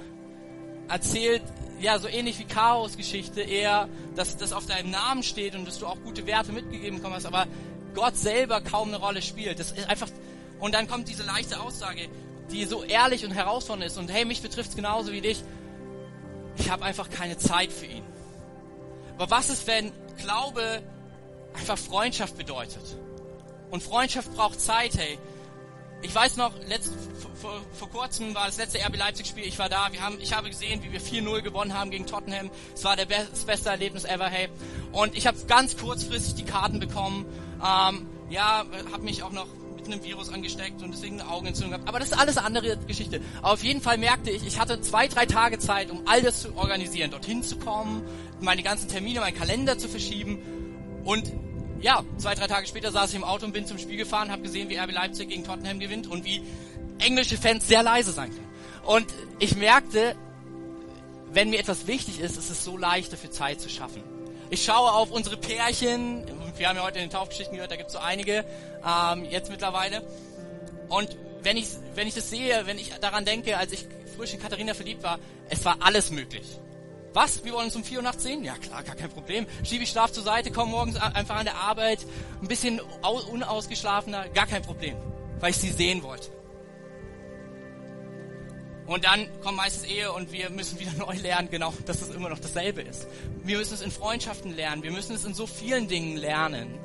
erzählt 0.89 1.41
ja 1.79 1.99
so 1.99 2.07
ähnlich 2.07 2.39
wie 2.39 2.45
Chaos-Geschichte 2.45 3.41
eher, 3.41 3.87
dass 4.15 4.37
das 4.37 4.53
auf 4.53 4.65
deinem 4.65 4.91
Namen 4.91 5.23
steht 5.23 5.55
und 5.55 5.67
dass 5.67 5.79
du 5.79 5.87
auch 5.87 5.97
gute 6.03 6.25
Werte 6.27 6.51
mitgegeben 6.51 6.97
bekommen 6.97 7.15
hast, 7.15 7.25
aber 7.25 7.47
Gott 7.93 8.15
selber 8.17 8.61
kaum 8.61 8.89
eine 8.89 8.97
Rolle 8.97 9.21
spielt. 9.21 9.59
Das 9.59 9.71
ist 9.71 9.89
einfach 9.89 10.09
und 10.59 10.73
dann 10.73 10.87
kommt 10.87 11.09
diese 11.09 11.23
leichte 11.23 11.59
Aussage, 11.59 12.07
die 12.51 12.65
so 12.65 12.83
ehrlich 12.83 13.25
und 13.25 13.31
herausfordernd 13.31 13.85
ist 13.91 13.97
und 13.97 14.09
hey, 14.09 14.23
mich 14.23 14.41
betrifft 14.41 14.69
es 14.69 14.75
genauso 14.75 15.11
wie 15.11 15.21
dich. 15.21 15.43
Ich 16.57 16.69
habe 16.69 16.85
einfach 16.85 17.09
keine 17.09 17.37
Zeit 17.37 17.71
für 17.71 17.85
ihn. 17.85 18.03
Aber 19.17 19.29
was 19.29 19.49
ist, 19.49 19.67
wenn 19.67 19.91
Glaube 20.17 20.81
einfach 21.53 21.77
Freundschaft 21.77 22.37
bedeutet? 22.37 22.83
Und 23.71 23.83
Freundschaft 23.83 24.33
braucht 24.35 24.61
Zeit, 24.61 24.97
hey. 24.97 25.17
Ich 26.01 26.13
weiß 26.13 26.37
noch, 26.37 26.51
letzt, 26.67 26.93
vor, 27.41 27.61
vor 27.73 27.89
kurzem 27.89 28.35
war 28.35 28.45
das 28.45 28.57
letzte 28.57 28.79
RB 28.79 28.97
Leipzig-Spiel, 28.97 29.45
ich 29.45 29.57
war 29.57 29.69
da, 29.69 29.87
wir 29.91 30.01
haben, 30.01 30.19
ich 30.19 30.33
habe 30.33 30.49
gesehen, 30.49 30.83
wie 30.83 30.91
wir 30.91 31.01
4-0 31.01 31.41
gewonnen 31.41 31.73
haben 31.73 31.89
gegen 31.91 32.05
Tottenham. 32.05 32.51
Es 32.73 32.83
war 32.83 32.95
der 32.95 33.05
be 33.05 33.15
das 33.29 33.45
beste 33.45 33.69
Erlebnis 33.69 34.03
ever, 34.03 34.27
hey. 34.27 34.49
Und 34.91 35.15
ich 35.15 35.27
habe 35.27 35.37
ganz 35.47 35.77
kurzfristig 35.77 36.35
die 36.35 36.43
Karten 36.43 36.79
bekommen. 36.79 37.25
Ähm, 37.63 38.07
ja, 38.29 38.65
habe 38.91 39.03
mich 39.03 39.23
auch 39.23 39.31
noch 39.31 39.47
mit 39.75 39.85
einem 39.85 40.03
Virus 40.03 40.29
angesteckt 40.29 40.81
und 40.81 40.91
deswegen 40.91 41.19
eine 41.19 41.29
Augenentzündung 41.29 41.71
gehabt. 41.71 41.87
Aber 41.87 41.99
das 41.99 42.09
ist 42.11 42.17
alles 42.17 42.37
andere 42.37 42.77
Geschichte. 42.77 43.21
Auf 43.41 43.63
jeden 43.63 43.81
Fall 43.81 43.97
merkte 43.97 44.31
ich, 44.31 44.45
ich 44.45 44.59
hatte 44.59 44.81
zwei, 44.81 45.07
drei 45.07 45.25
Tage 45.25 45.59
Zeit, 45.59 45.91
um 45.91 46.01
all 46.05 46.21
das 46.21 46.41
zu 46.41 46.55
organisieren, 46.55 47.11
dorthin 47.11 47.43
zu 47.43 47.57
kommen, 47.57 48.03
meine 48.41 48.63
ganzen 48.63 48.87
Termine, 48.87 49.19
meinen 49.19 49.37
Kalender 49.37 49.77
zu 49.77 49.89
verschieben. 49.89 50.39
Und 51.03 51.31
ja, 51.81 52.03
zwei, 52.17 52.33
drei 52.33 52.47
Tage 52.47 52.67
später 52.67 52.91
saß 52.91 53.09
ich 53.09 53.15
im 53.17 53.23
Auto 53.23 53.45
und 53.45 53.51
bin 53.51 53.65
zum 53.65 53.77
Spiel 53.77 53.97
gefahren, 53.97 54.31
habe 54.31 54.43
gesehen, 54.43 54.69
wie 54.69 54.77
RB 54.77 54.91
Leipzig 54.91 55.29
gegen 55.29 55.43
Tottenham 55.43 55.79
gewinnt 55.79 56.07
und 56.07 56.23
wie 56.23 56.41
englische 56.99 57.37
Fans 57.37 57.67
sehr 57.67 57.83
leise 57.83 58.11
sein 58.11 58.29
können. 58.29 58.47
Und 58.85 59.07
ich 59.39 59.55
merkte, 59.55 60.15
wenn 61.31 61.49
mir 61.49 61.59
etwas 61.59 61.87
wichtig 61.87 62.19
ist, 62.19 62.37
ist 62.37 62.49
es 62.49 62.63
so 62.63 62.77
leicht, 62.77 63.11
dafür 63.11 63.31
Zeit 63.31 63.59
zu 63.59 63.69
schaffen. 63.69 64.01
Ich 64.49 64.63
schaue 64.63 64.91
auf 64.91 65.11
unsere 65.11 65.37
Pärchen, 65.37 66.25
wir 66.57 66.69
haben 66.69 66.75
ja 66.75 66.83
heute 66.83 66.99
in 66.99 67.05
den 67.05 67.11
Taufgeschichten 67.11 67.55
gehört, 67.55 67.71
da 67.71 67.75
gibt 67.75 67.87
es 67.87 67.93
so 67.93 67.99
einige 67.99 68.45
ähm, 68.85 69.25
jetzt 69.25 69.49
mittlerweile. 69.49 70.03
Und 70.89 71.17
wenn 71.41 71.57
ich, 71.57 71.67
wenn 71.95 72.07
ich 72.07 72.13
das 72.13 72.29
sehe, 72.29 72.65
wenn 72.65 72.77
ich 72.77 72.93
daran 72.99 73.25
denke, 73.25 73.57
als 73.57 73.71
ich 73.71 73.87
frisch 74.15 74.33
in 74.33 74.39
Katharina 74.39 74.73
verliebt 74.73 75.03
war, 75.03 75.19
es 75.49 75.63
war 75.65 75.77
alles 75.79 76.11
möglich. 76.11 76.45
Was? 77.13 77.43
Wir 77.43 77.53
wollen 77.53 77.65
uns 77.65 77.75
um 77.75 77.83
4 77.83 77.97
Uhr 77.97 78.03
nachts 78.03 78.23
sehen? 78.23 78.43
Ja 78.43 78.55
klar, 78.55 78.83
gar 78.83 78.95
kein 78.95 79.09
Problem. 79.09 79.45
Schiebe 79.63 79.83
ich 79.83 79.89
Schlaf 79.89 80.11
zur 80.11 80.23
Seite, 80.23 80.51
komme 80.51 80.71
morgens 80.71 80.97
einfach 80.97 81.35
an 81.35 81.45
der 81.45 81.55
Arbeit, 81.55 81.99
ein 82.41 82.47
bisschen 82.47 82.79
unausgeschlafener, 83.31 84.29
gar 84.29 84.47
kein 84.47 84.63
Problem, 84.63 84.95
weil 85.39 85.51
ich 85.51 85.57
sie 85.57 85.69
sehen 85.69 86.01
wollte. 86.03 86.29
Und 88.85 89.05
dann 89.05 89.27
kommt 89.41 89.57
meistens 89.57 89.85
Ehe 89.85 90.11
und 90.11 90.31
wir 90.31 90.49
müssen 90.49 90.79
wieder 90.79 90.91
neu 90.97 91.15
lernen, 91.15 91.49
genau, 91.49 91.73
dass 91.85 92.01
es 92.01 92.09
immer 92.09 92.29
noch 92.29 92.39
dasselbe 92.39 92.81
ist. 92.81 93.07
Wir 93.43 93.57
müssen 93.57 93.73
es 93.75 93.81
in 93.81 93.91
Freundschaften 93.91 94.55
lernen, 94.55 94.83
wir 94.83 94.91
müssen 94.91 95.15
es 95.15 95.25
in 95.25 95.33
so 95.33 95.47
vielen 95.47 95.87
Dingen 95.87 96.17
lernen, 96.17 96.79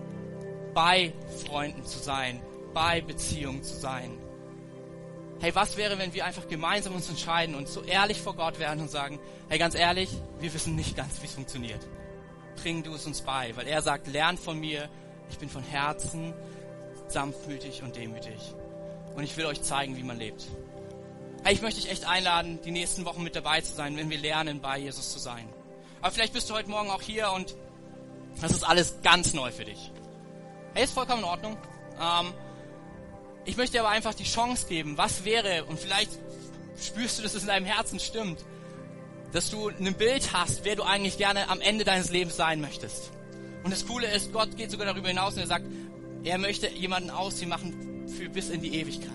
bei 0.74 1.12
Freunden 1.46 1.84
zu 1.84 1.98
sein, 1.98 2.40
bei 2.72 3.00
Beziehungen 3.00 3.62
zu 3.62 3.74
sein. 3.74 4.16
Hey, 5.40 5.54
was 5.54 5.76
wäre, 5.76 5.98
wenn 5.98 6.14
wir 6.14 6.24
einfach 6.24 6.48
gemeinsam 6.48 6.94
uns 6.94 7.08
entscheiden 7.08 7.54
und 7.54 7.68
so 7.68 7.82
ehrlich 7.82 8.20
vor 8.20 8.34
Gott 8.34 8.58
werden 8.58 8.80
und 8.80 8.90
sagen, 8.90 9.20
hey, 9.48 9.58
ganz 9.58 9.74
ehrlich, 9.74 10.10
wir 10.40 10.52
wissen 10.52 10.74
nicht 10.74 10.96
ganz, 10.96 11.22
wie 11.22 11.26
es 11.26 11.34
funktioniert. 11.34 11.80
Bring 12.62 12.82
du 12.82 12.94
es 12.94 13.06
uns 13.06 13.22
bei, 13.22 13.56
weil 13.56 13.68
er 13.68 13.82
sagt, 13.82 14.08
lernt 14.08 14.40
von 14.40 14.58
mir, 14.58 14.88
ich 15.30 15.38
bin 15.38 15.48
von 15.48 15.62
Herzen 15.62 16.34
sanftmütig 17.06 17.82
und 17.82 17.94
demütig. 17.94 18.54
Und 19.14 19.22
ich 19.22 19.36
will 19.36 19.46
euch 19.46 19.62
zeigen, 19.62 19.96
wie 19.96 20.02
man 20.02 20.18
lebt. 20.18 20.44
Ich 21.50 21.62
möchte 21.62 21.80
dich 21.80 21.90
echt 21.90 22.06
einladen, 22.06 22.60
die 22.64 22.70
nächsten 22.70 23.04
Wochen 23.04 23.22
mit 23.22 23.34
dabei 23.36 23.60
zu 23.60 23.74
sein, 23.74 23.96
wenn 23.96 24.10
wir 24.10 24.18
lernen, 24.18 24.60
bei 24.60 24.78
Jesus 24.78 25.12
zu 25.12 25.18
sein. 25.18 25.48
Aber 26.00 26.10
vielleicht 26.10 26.32
bist 26.32 26.48
du 26.50 26.54
heute 26.54 26.68
Morgen 26.68 26.90
auch 26.90 27.02
hier 27.02 27.30
und 27.32 27.56
das 28.40 28.52
ist 28.52 28.62
alles 28.62 28.96
ganz 29.02 29.32
neu 29.34 29.50
für 29.50 29.64
dich. 29.64 29.90
Hey, 30.74 30.84
ist 30.84 30.92
vollkommen 30.92 31.20
in 31.20 31.28
Ordnung. 31.28 31.56
Ähm, 32.00 32.32
ich 33.44 33.56
möchte 33.56 33.72
dir 33.72 33.80
aber 33.80 33.90
einfach 33.90 34.14
die 34.14 34.24
Chance 34.24 34.66
geben, 34.68 34.98
was 34.98 35.24
wäre, 35.24 35.64
und 35.64 35.78
vielleicht 35.78 36.10
spürst 36.80 37.18
du, 37.18 37.22
dass 37.22 37.34
es 37.34 37.42
in 37.42 37.48
deinem 37.48 37.66
Herzen 37.66 37.98
stimmt, 37.98 38.44
dass 39.32 39.50
du 39.50 39.68
ein 39.68 39.94
Bild 39.94 40.32
hast, 40.32 40.64
wer 40.64 40.76
du 40.76 40.82
eigentlich 40.82 41.18
gerne 41.18 41.48
am 41.48 41.60
Ende 41.60 41.84
deines 41.84 42.10
Lebens 42.10 42.36
sein 42.36 42.60
möchtest. 42.60 43.10
Und 43.64 43.72
das 43.72 43.86
Coole 43.86 44.06
ist, 44.14 44.32
Gott 44.32 44.56
geht 44.56 44.70
sogar 44.70 44.86
darüber 44.86 45.08
hinaus 45.08 45.34
und 45.34 45.40
er 45.40 45.46
sagt, 45.46 45.66
er 46.24 46.38
möchte 46.38 46.68
jemanden 46.68 47.10
ausziehen 47.10 47.48
machen 47.48 48.06
für 48.08 48.28
bis 48.28 48.50
in 48.50 48.62
die 48.62 48.74
Ewigkeit, 48.74 49.10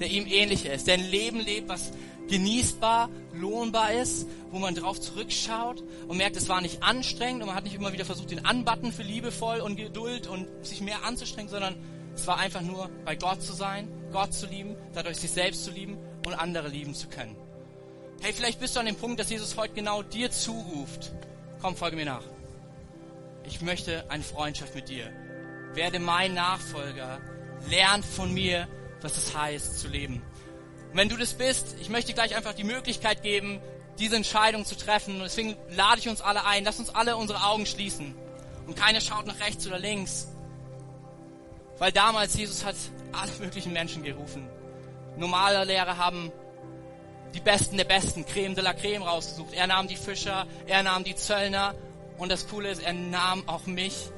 der 0.00 0.08
ihm 0.08 0.26
ähnlich 0.26 0.66
ist, 0.66 0.86
der 0.86 0.94
ein 0.94 1.10
Leben 1.10 1.40
lebt, 1.40 1.68
was 1.68 1.92
genießbar, 2.28 3.10
lohnbar 3.34 3.92
ist, 3.92 4.26
wo 4.50 4.58
man 4.58 4.74
drauf 4.74 5.00
zurückschaut 5.00 5.82
und 6.08 6.16
merkt, 6.16 6.36
es 6.36 6.48
war 6.48 6.60
nicht 6.60 6.82
anstrengend 6.82 7.42
und 7.42 7.48
man 7.48 7.56
hat 7.56 7.64
nicht 7.64 7.74
immer 7.74 7.92
wieder 7.92 8.04
versucht, 8.04 8.30
den 8.30 8.44
Anbatten 8.44 8.92
für 8.92 9.02
liebevoll 9.02 9.60
und 9.60 9.76
Geduld 9.76 10.26
und 10.26 10.48
sich 10.64 10.80
mehr 10.80 11.04
anzustrengen, 11.04 11.50
sondern 11.50 11.76
es 12.14 12.26
war 12.26 12.38
einfach 12.38 12.62
nur, 12.62 12.88
bei 13.04 13.16
Gott 13.16 13.42
zu 13.42 13.52
sein, 13.52 13.88
Gott 14.12 14.32
zu 14.32 14.46
lieben, 14.46 14.76
dadurch 14.94 15.18
sich 15.18 15.30
selbst 15.30 15.64
zu 15.64 15.70
lieben 15.70 15.98
und 16.26 16.34
andere 16.34 16.68
lieben 16.68 16.94
zu 16.94 17.08
können. 17.08 17.36
Hey, 18.20 18.32
vielleicht 18.32 18.60
bist 18.60 18.76
du 18.76 18.80
an 18.80 18.86
dem 18.86 18.96
Punkt, 18.96 19.18
dass 19.18 19.30
Jesus 19.30 19.56
heute 19.56 19.74
genau 19.74 20.02
dir 20.02 20.30
zuruft. 20.30 21.12
Komm, 21.60 21.76
folge 21.76 21.96
mir 21.96 22.04
nach. 22.04 22.24
Ich 23.46 23.60
möchte 23.62 24.04
eine 24.10 24.22
Freundschaft 24.22 24.74
mit 24.74 24.88
dir. 24.88 25.10
Werde 25.74 25.98
mein 25.98 26.34
Nachfolger. 26.34 27.20
Lern 27.68 28.02
von 28.02 28.32
mir, 28.32 28.68
was 29.02 29.16
es 29.16 29.36
heißt 29.36 29.78
zu 29.78 29.88
leben. 29.88 30.22
Und 30.90 30.96
wenn 30.96 31.08
du 31.08 31.16
das 31.16 31.34
bist, 31.34 31.76
ich 31.80 31.88
möchte 31.88 32.12
gleich 32.12 32.36
einfach 32.36 32.54
die 32.54 32.64
Möglichkeit 32.64 33.22
geben, 33.22 33.60
diese 33.98 34.16
Entscheidung 34.16 34.64
zu 34.64 34.76
treffen. 34.76 35.16
Und 35.16 35.22
deswegen 35.22 35.56
lade 35.70 36.00
ich 36.00 36.08
uns 36.08 36.20
alle 36.20 36.44
ein. 36.44 36.64
Lass 36.64 36.78
uns 36.78 36.90
alle 36.90 37.16
unsere 37.16 37.44
Augen 37.44 37.66
schließen. 37.66 38.14
Und 38.66 38.76
keiner 38.76 39.00
schaut 39.00 39.26
nach 39.26 39.38
rechts 39.40 39.66
oder 39.66 39.78
links. 39.78 40.28
Weil 41.78 41.92
damals 41.92 42.34
Jesus 42.34 42.64
hat 42.64 42.76
alle 43.12 43.30
möglichen 43.40 43.72
Menschen 43.72 44.02
gerufen. 44.02 44.48
Normale 45.16 45.64
Lehrer 45.64 45.96
haben 45.96 46.32
die 47.34 47.40
Besten 47.40 47.76
der 47.76 47.84
Besten, 47.84 48.26
Creme 48.26 48.54
de 48.54 48.64
la 48.64 48.72
Creme 48.72 49.02
rausgesucht. 49.02 49.52
Er 49.52 49.66
nahm 49.66 49.86
die 49.86 49.96
Fischer, 49.96 50.46
er 50.66 50.82
nahm 50.82 51.04
die 51.04 51.14
Zöllner. 51.14 51.74
Und 52.18 52.30
das 52.30 52.48
Coole 52.48 52.70
ist, 52.70 52.82
er 52.82 52.92
nahm 52.92 53.48
auch 53.48 53.66
mich. 53.66 54.08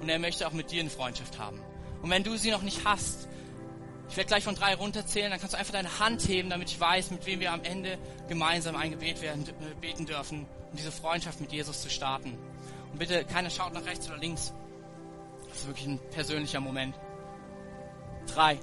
Und 0.00 0.08
er 0.08 0.18
möchte 0.18 0.46
auch 0.46 0.52
mit 0.52 0.70
dir 0.70 0.80
eine 0.80 0.90
Freundschaft 0.90 1.38
haben. 1.38 1.60
Und 2.02 2.10
wenn 2.10 2.22
du 2.22 2.36
sie 2.36 2.50
noch 2.50 2.62
nicht 2.62 2.84
hast, 2.84 3.28
ich 4.08 4.16
werde 4.16 4.28
gleich 4.28 4.44
von 4.44 4.54
drei 4.54 4.74
runterzählen, 4.74 5.30
dann 5.30 5.38
kannst 5.38 5.54
du 5.54 5.58
einfach 5.58 5.72
deine 5.72 5.98
Hand 5.98 6.26
heben, 6.26 6.50
damit 6.50 6.70
ich 6.70 6.80
weiß, 6.80 7.10
mit 7.10 7.26
wem 7.26 7.40
wir 7.40 7.52
am 7.52 7.62
Ende 7.62 7.98
gemeinsam 8.28 8.76
ein 8.76 8.90
Gebet 8.90 9.20
werden, 9.20 9.46
äh, 9.46 9.74
beten 9.80 10.06
dürfen, 10.06 10.46
um 10.70 10.76
diese 10.76 10.92
Freundschaft 10.92 11.40
mit 11.40 11.52
Jesus 11.52 11.82
zu 11.82 11.90
starten. 11.90 12.38
Und 12.92 12.98
bitte, 12.98 13.24
keiner 13.24 13.50
schaut 13.50 13.74
nach 13.74 13.84
rechts 13.84 14.08
oder 14.08 14.16
links. 14.16 14.54
Das 15.48 15.58
ist 15.58 15.66
wirklich 15.66 15.86
ein 15.86 16.00
persönlicher 16.10 16.60
Moment. 16.60 16.94
Drei. 18.26 18.58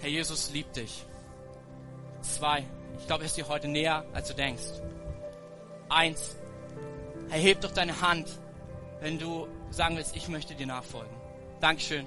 Herr 0.00 0.08
Jesus 0.08 0.50
liebt 0.52 0.76
dich. 0.76 1.04
Zwei. 2.22 2.64
Ich 2.98 3.06
glaube, 3.06 3.24
er 3.24 3.26
ist 3.26 3.36
dir 3.36 3.48
heute 3.48 3.68
näher, 3.68 4.04
als 4.12 4.28
du 4.28 4.34
denkst. 4.34 4.64
Eins. 5.88 6.36
Erheb 7.30 7.60
doch 7.60 7.72
deine 7.72 8.00
Hand, 8.00 8.28
wenn 9.00 9.18
du 9.18 9.48
sagen 9.70 9.96
willst, 9.96 10.16
ich 10.16 10.28
möchte 10.28 10.54
dir 10.54 10.66
nachfolgen. 10.66 11.14
Dankeschön. 11.60 12.06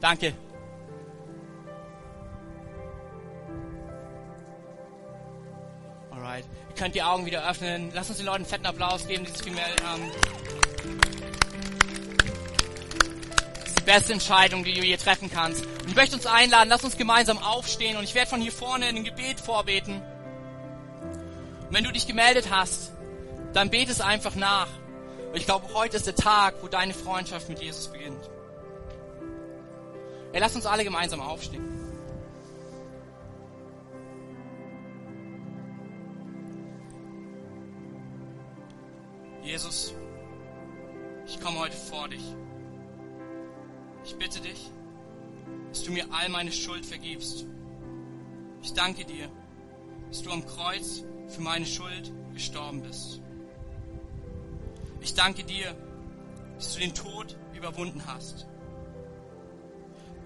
Danke. 0.00 0.34
Alright. 6.10 6.44
Ihr 6.68 6.74
könnt 6.74 6.94
die 6.94 7.02
Augen 7.02 7.26
wieder 7.26 7.48
öffnen. 7.48 7.90
Lass 7.94 8.08
uns 8.08 8.18
den 8.18 8.26
Leuten 8.26 8.38
einen 8.38 8.46
fetten 8.46 8.66
Applaus 8.66 9.06
geben, 9.06 9.24
die 9.24 9.30
sich 9.30 9.42
gemeldet 9.42 9.82
haben. 9.84 10.02
Das 13.60 13.68
ist 13.68 13.78
die 13.78 13.84
beste 13.84 14.12
Entscheidung, 14.12 14.64
die 14.64 14.74
du 14.74 14.82
hier 14.82 14.98
treffen 14.98 15.30
kannst. 15.30 15.64
Und 15.64 15.88
ich 15.88 15.94
möchte 15.94 16.16
uns 16.16 16.26
einladen, 16.26 16.68
lass 16.68 16.84
uns 16.84 16.96
gemeinsam 16.96 17.38
aufstehen 17.38 17.96
und 17.96 18.04
ich 18.04 18.14
werde 18.14 18.28
von 18.28 18.40
hier 18.40 18.52
vorne 18.52 18.86
ein 18.86 19.04
Gebet 19.04 19.40
vorbeten. 19.40 20.02
Und 21.68 21.74
wenn 21.74 21.84
du 21.84 21.92
dich 21.92 22.06
gemeldet 22.06 22.48
hast, 22.50 22.92
dann 23.52 23.70
bete 23.70 23.90
es 23.90 24.00
einfach 24.00 24.34
nach. 24.34 24.68
Und 25.30 25.36
ich 25.36 25.46
glaube, 25.46 25.72
heute 25.74 25.96
ist 25.96 26.06
der 26.06 26.14
Tag, 26.14 26.56
wo 26.60 26.68
deine 26.68 26.92
Freundschaft 26.94 27.48
mit 27.48 27.60
Jesus 27.60 27.88
beginnt. 27.88 28.30
Ey, 30.36 30.40
lass 30.42 30.54
uns 30.54 30.66
alle 30.66 30.84
gemeinsam 30.84 31.22
aufstehen. 31.22 31.64
Jesus, 39.42 39.94
ich 41.26 41.40
komme 41.40 41.60
heute 41.60 41.74
vor 41.74 42.10
dich. 42.10 42.20
Ich 44.04 44.14
bitte 44.16 44.40
dich, 44.40 44.70
dass 45.70 45.84
du 45.84 45.92
mir 45.92 46.04
all 46.12 46.28
meine 46.28 46.52
Schuld 46.52 46.84
vergibst. 46.84 47.46
Ich 48.62 48.74
danke 48.74 49.06
dir, 49.06 49.30
dass 50.10 50.20
du 50.20 50.30
am 50.32 50.44
Kreuz 50.44 51.02
für 51.28 51.40
meine 51.40 51.64
Schuld 51.64 52.12
gestorben 52.34 52.82
bist. 52.82 53.22
Ich 55.00 55.14
danke 55.14 55.44
dir, 55.44 55.74
dass 56.56 56.74
du 56.74 56.80
den 56.80 56.92
Tod 56.92 57.38
überwunden 57.54 58.02
hast 58.06 58.46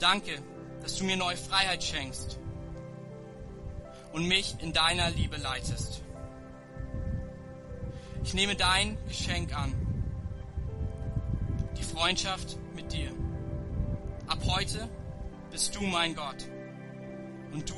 Danke, 0.00 0.42
dass 0.80 0.96
du 0.96 1.04
mir 1.04 1.16
neue 1.16 1.36
Freiheit 1.36 1.84
schenkst 1.84 2.38
und 4.12 4.26
mich 4.26 4.56
in 4.60 4.72
deiner 4.72 5.10
Liebe 5.10 5.36
leitest. 5.36 6.02
Ich 8.24 8.32
nehme 8.32 8.56
dein 8.56 8.96
Geschenk 9.08 9.54
an, 9.54 9.74
die 11.78 11.82
Freundschaft 11.82 12.56
mit 12.74 12.92
dir. 12.92 13.12
Ab 14.26 14.38
heute 14.46 14.88
bist 15.50 15.74
du 15.76 15.82
mein 15.82 16.14
Gott 16.14 16.48
und 17.52 17.68
du 17.68 17.74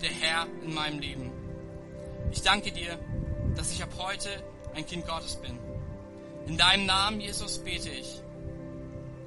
der 0.00 0.10
Herr 0.10 0.46
in 0.62 0.74
meinem 0.74 1.00
Leben. 1.00 1.32
Ich 2.30 2.42
danke 2.42 2.70
dir, 2.70 2.98
dass 3.56 3.72
ich 3.72 3.82
ab 3.82 3.90
heute 3.98 4.28
ein 4.74 4.86
Kind 4.86 5.06
Gottes 5.06 5.36
bin. 5.36 5.58
In 6.46 6.56
deinem 6.56 6.86
Namen, 6.86 7.20
Jesus, 7.20 7.58
bete 7.58 7.90
ich. 7.90 8.20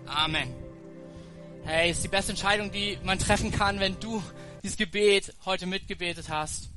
Amen. 0.06 0.67
Hey, 1.70 1.92
ist 1.92 2.02
die 2.02 2.08
beste 2.08 2.32
Entscheidung, 2.32 2.72
die 2.72 2.98
man 3.04 3.20
treffen 3.20 3.52
kann, 3.52 3.82
wenn 3.82 4.00
du 4.00 4.24
dieses 4.64 4.78
Gebet 4.78 5.34
heute 5.44 5.66
mitgebetet 5.66 6.30
hast. 6.30 6.70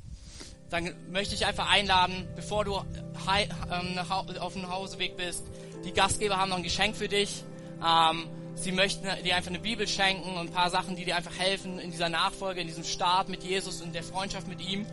Dann 0.69 0.93
möchte 1.09 1.33
ich 1.33 1.45
einfach 1.45 1.71
einladen, 1.71 2.27
bevor 2.35 2.65
du 2.65 2.75
ähm, 2.75 3.97
auf 4.09 4.53
dem 4.53 4.69
Hauseweg 4.69 5.15
bist. 5.15 5.45
Die 5.85 5.93
Gastgeber 5.93 6.37
haben 6.37 6.49
noch 6.49 6.57
ein 6.57 6.63
Geschenk 6.63 6.97
für 6.97 7.07
dich. 7.07 7.45
Ähm, 7.81 8.27
sie 8.55 8.73
möchten 8.73 9.07
dir 9.23 9.37
einfach 9.37 9.51
eine 9.51 9.59
Bibel 9.59 9.87
schenken 9.87 10.29
und 10.31 10.49
ein 10.49 10.51
paar 10.51 10.69
Sachen, 10.69 10.97
die 10.97 11.05
dir 11.05 11.15
einfach 11.15 11.39
helfen 11.39 11.79
in 11.79 11.91
dieser 11.91 12.09
Nachfolge, 12.09 12.59
in 12.59 12.67
diesem 12.67 12.83
Start 12.83 13.29
mit 13.29 13.45
Jesus 13.45 13.81
und 13.81 13.95
der 13.95 14.03
Freundschaft 14.03 14.49
mit 14.49 14.59
ihm. 14.59 14.85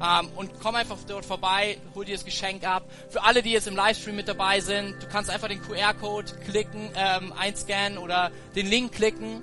Ähm, 0.00 0.28
und 0.36 0.50
komm 0.60 0.74
einfach 0.76 0.96
dort 1.06 1.24
vorbei, 1.24 1.78
hol 1.94 2.04
dir 2.04 2.14
das 2.14 2.24
Geschenk 2.24 2.64
ab. 2.64 2.84
Für 3.08 3.24
alle, 3.24 3.42
die 3.42 3.50
jetzt 3.50 3.66
im 3.66 3.74
Livestream 3.74 4.16
mit 4.16 4.28
dabei 4.28 4.60
sind, 4.60 5.02
du 5.02 5.08
kannst 5.08 5.30
einfach 5.30 5.48
den 5.48 5.60
QR-Code 5.60 6.32
klicken, 6.44 6.90
ähm, 6.94 7.32
einscannen 7.32 7.98
oder 7.98 8.30
den 8.54 8.68
Link 8.68 8.92
klicken. 8.92 9.42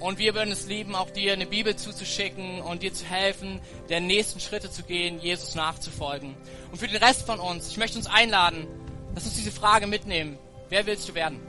Und 0.00 0.18
wir 0.18 0.34
würden 0.34 0.52
es 0.52 0.66
lieben, 0.66 0.94
auch 0.94 1.10
dir 1.10 1.32
eine 1.32 1.46
Bibel 1.46 1.76
zuzuschicken 1.76 2.60
und 2.60 2.82
dir 2.82 2.92
zu 2.92 3.04
helfen, 3.04 3.60
der 3.88 4.00
nächsten 4.00 4.40
Schritte 4.40 4.70
zu 4.70 4.82
gehen, 4.82 5.20
Jesus 5.20 5.54
nachzufolgen. 5.54 6.34
Und 6.72 6.78
für 6.78 6.88
den 6.88 7.02
Rest 7.02 7.26
von 7.26 7.38
uns, 7.38 7.68
ich 7.68 7.76
möchte 7.76 7.96
uns 7.96 8.06
einladen, 8.06 8.66
lass 9.14 9.24
uns 9.24 9.36
diese 9.36 9.52
Frage 9.52 9.86
mitnehmen. 9.86 10.38
Wer 10.68 10.86
willst 10.86 11.08
du 11.08 11.14
werden? 11.14 11.40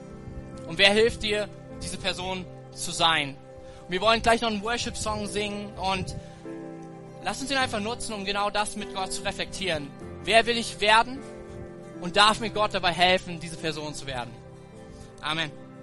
Und 0.68 0.78
wer 0.78 0.92
hilft 0.92 1.24
dir, 1.24 1.50
diese 1.82 1.98
Person 1.98 2.46
zu 2.74 2.92
sein? 2.92 3.36
Und 3.88 3.92
wir 3.92 4.02
wollen 4.02 4.22
gleich 4.22 4.42
noch 4.42 4.50
einen 4.50 4.64
Worship-Song 4.64 5.28
singen 5.28 5.74
und 5.78 6.16
Lass 7.26 7.42
uns 7.42 7.50
ihn 7.50 7.58
einfach 7.58 7.80
nutzen, 7.80 8.14
um 8.14 8.24
genau 8.24 8.52
das 8.52 8.76
mit 8.76 8.94
Gott 8.94 9.12
zu 9.12 9.24
reflektieren. 9.24 9.90
Wer 10.24 10.46
will 10.46 10.60
ich 10.60 10.80
werden? 10.80 11.20
Und 12.00 12.18
darf 12.18 12.40
mir 12.40 12.52
Gott 12.52 12.76
dabei 12.76 12.92
helfen, 12.92 13.40
diese 13.40 13.58
Person 13.58 13.96
zu 13.96 14.06
werden? 14.06 14.30
Amen. 15.22 15.52